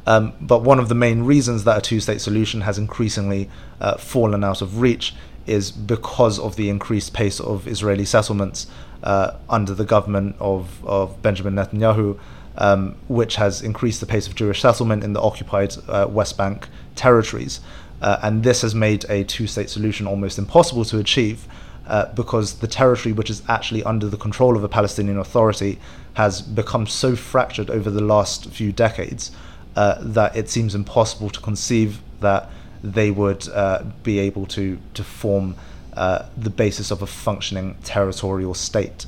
[0.06, 3.98] Um, but one of the main reasons that a two state solution has increasingly uh,
[3.98, 5.16] fallen out of reach
[5.48, 8.68] is because of the increased pace of Israeli settlements
[9.04, 12.20] uh, under the government of, of Benjamin Netanyahu,
[12.58, 16.68] um, which has increased the pace of Jewish settlement in the occupied uh, West Bank
[16.96, 17.60] territories.
[18.04, 21.48] Uh, and this has made a two state solution almost impossible to achieve
[21.88, 25.80] uh, because the territory, which is actually under the control of a Palestinian Authority,
[26.16, 29.32] has become so fractured over the last few decades
[29.78, 32.50] uh, that it seems impossible to conceive that
[32.84, 35.56] they would uh, be able to, to form
[35.94, 39.06] uh, the basis of a functioning territorial state.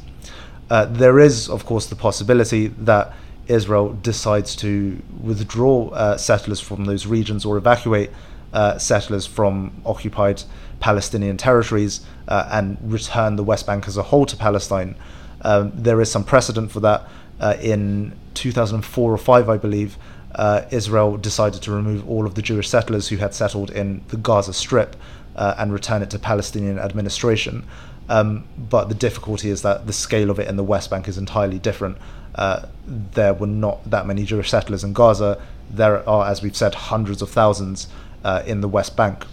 [0.70, 3.14] Uh, there is, of course, the possibility that
[3.48, 8.10] Israel decides to withdraw settlers from those regions or evacuate
[8.56, 10.42] uh, settlers from occupied
[10.80, 14.96] Palestinian territories uh, and return the West Bank as a whole to Palestine.
[15.42, 17.08] Um, there is some precedent for that.
[17.40, 19.98] Uh, in 2004 or 5, I believe,
[20.36, 24.18] uh, Israel decided to remove all of the Jewish settlers who had settled in the
[24.18, 24.96] Gaza Strip
[25.36, 27.66] uh, and return it to Palestinian administration.
[28.08, 31.18] Um, but the difficulty is that the scale of it in the West Bank is
[31.18, 31.98] entirely different.
[32.36, 35.42] Uh, there were not that many Jewish settlers in Gaza.
[35.70, 37.88] There are, as we've said, hundreds of thousands
[38.26, 39.26] uh, in the West Bank.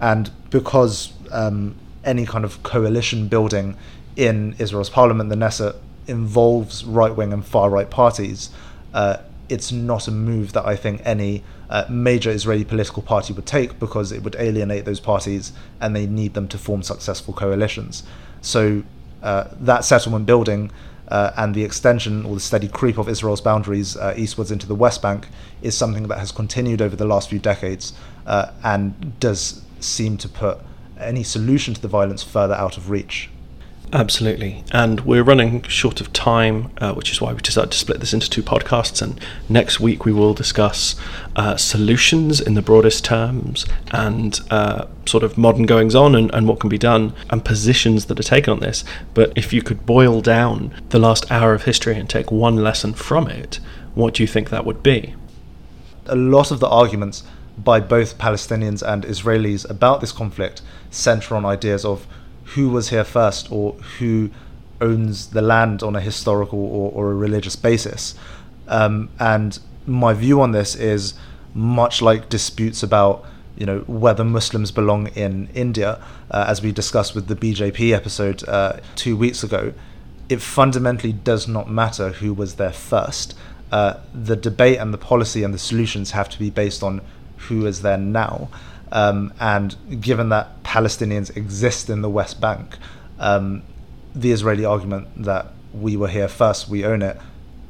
[0.00, 3.76] And because um, any kind of coalition building
[4.16, 5.76] in Israel's parliament, the Knesset,
[6.08, 8.50] involves right wing and far right parties,
[8.92, 9.18] uh,
[9.48, 13.78] it's not a move that I think any uh, major Israeli political party would take
[13.78, 18.02] because it would alienate those parties and they need them to form successful coalitions.
[18.40, 18.82] So
[19.22, 20.72] uh, that settlement building
[21.08, 24.74] uh, and the extension or the steady creep of Israel's boundaries uh, eastwards into the
[24.74, 25.28] West Bank
[25.60, 27.92] is something that has continued over the last few decades
[28.26, 30.58] uh, and does seem to put
[30.98, 33.28] any solution to the violence further out of reach.
[33.94, 34.64] Absolutely.
[34.72, 38.14] And we're running short of time, uh, which is why we decided to split this
[38.14, 39.02] into two podcasts.
[39.02, 39.20] And
[39.50, 40.96] next week we will discuss
[41.36, 46.48] uh, solutions in the broadest terms and uh, sort of modern goings on and, and
[46.48, 48.82] what can be done and positions that are taken on this.
[49.12, 52.94] But if you could boil down the last hour of history and take one lesson
[52.94, 53.60] from it,
[53.94, 55.14] what do you think that would be?
[56.06, 57.24] A lot of the arguments
[57.64, 62.06] by both Palestinians and Israelis about this conflict center on ideas of
[62.54, 64.30] who was here first or who
[64.80, 68.14] owns the land on a historical or, or a religious basis.
[68.68, 71.14] Um, and my view on this is
[71.54, 73.24] much like disputes about
[73.56, 78.46] you know whether Muslims belong in India, uh, as we discussed with the BJP episode
[78.48, 79.72] uh, two weeks ago.
[80.28, 83.36] It fundamentally does not matter who was there first.
[83.70, 87.02] Uh, the debate and the policy and the solutions have to be based on
[87.48, 88.48] who is there now.
[88.90, 92.76] Um, and given that Palestinians exist in the West Bank,
[93.18, 93.62] um,
[94.14, 97.18] the Israeli argument that we were here first, we own it,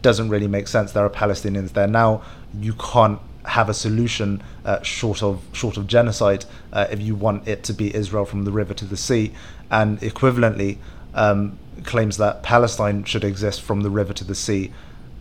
[0.02, 0.92] doesn't really make sense.
[0.92, 2.22] There are Palestinians there now.
[2.58, 7.46] You can't have a solution uh, short of short of genocide uh, if you want
[7.48, 9.32] it to be Israel from the river to the sea,
[9.70, 10.78] and equivalently
[11.14, 14.72] um, claims that Palestine should exist from the river to the sea.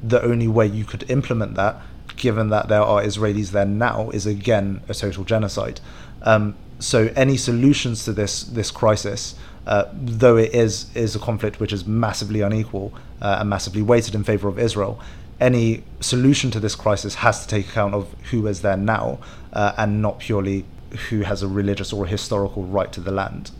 [0.03, 1.79] The only way you could implement that
[2.21, 5.81] given that there are Israelis there now, is again a total genocide.
[6.21, 9.35] Um, so any solutions to this this crisis,
[9.67, 14.15] uh, though it is is a conflict which is massively unequal uh, and massively weighted
[14.15, 14.99] in favor of Israel,
[15.39, 19.19] any solution to this crisis has to take account of who is there now
[19.53, 20.65] uh, and not purely
[21.09, 23.51] who has a religious or a historical right to the land.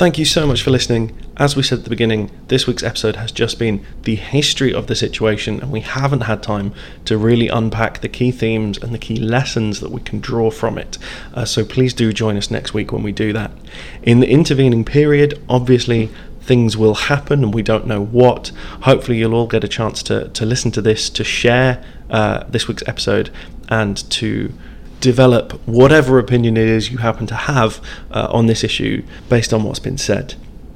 [0.00, 1.14] Thank you so much for listening.
[1.36, 4.86] As we said at the beginning, this week's episode has just been the history of
[4.86, 6.72] the situation, and we haven't had time
[7.04, 10.78] to really unpack the key themes and the key lessons that we can draw from
[10.78, 10.96] it.
[11.34, 13.50] Uh, so please do join us next week when we do that.
[14.02, 16.08] In the intervening period, obviously,
[16.40, 18.52] things will happen and we don't know what.
[18.84, 22.66] Hopefully, you'll all get a chance to, to listen to this, to share uh, this
[22.66, 23.28] week's episode,
[23.68, 24.50] and to
[25.00, 27.80] develop whatever opinion it is you happen to have
[28.10, 30.34] uh, on this issue based on what's been said.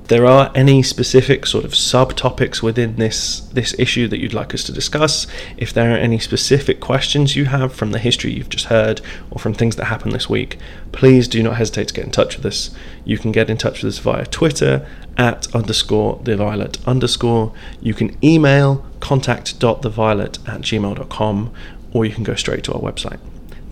[0.08, 4.62] There are any specific sort of subtopics within this this issue that you'd like us
[4.64, 5.26] to discuss.
[5.56, 9.00] If there are any specific questions you have from the history you've just heard
[9.30, 10.58] or from things that happened this week,
[10.92, 12.70] please do not hesitate to get in touch with us.
[13.06, 17.54] You can get in touch with us via Twitter at underscore the violet underscore.
[17.80, 21.54] You can email contact.theviolet at gmail.com
[21.94, 23.20] or you can go straight to our website.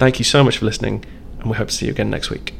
[0.02, 1.04] Thank you so much for listening,
[1.38, 2.54] and we hope to see you again next week.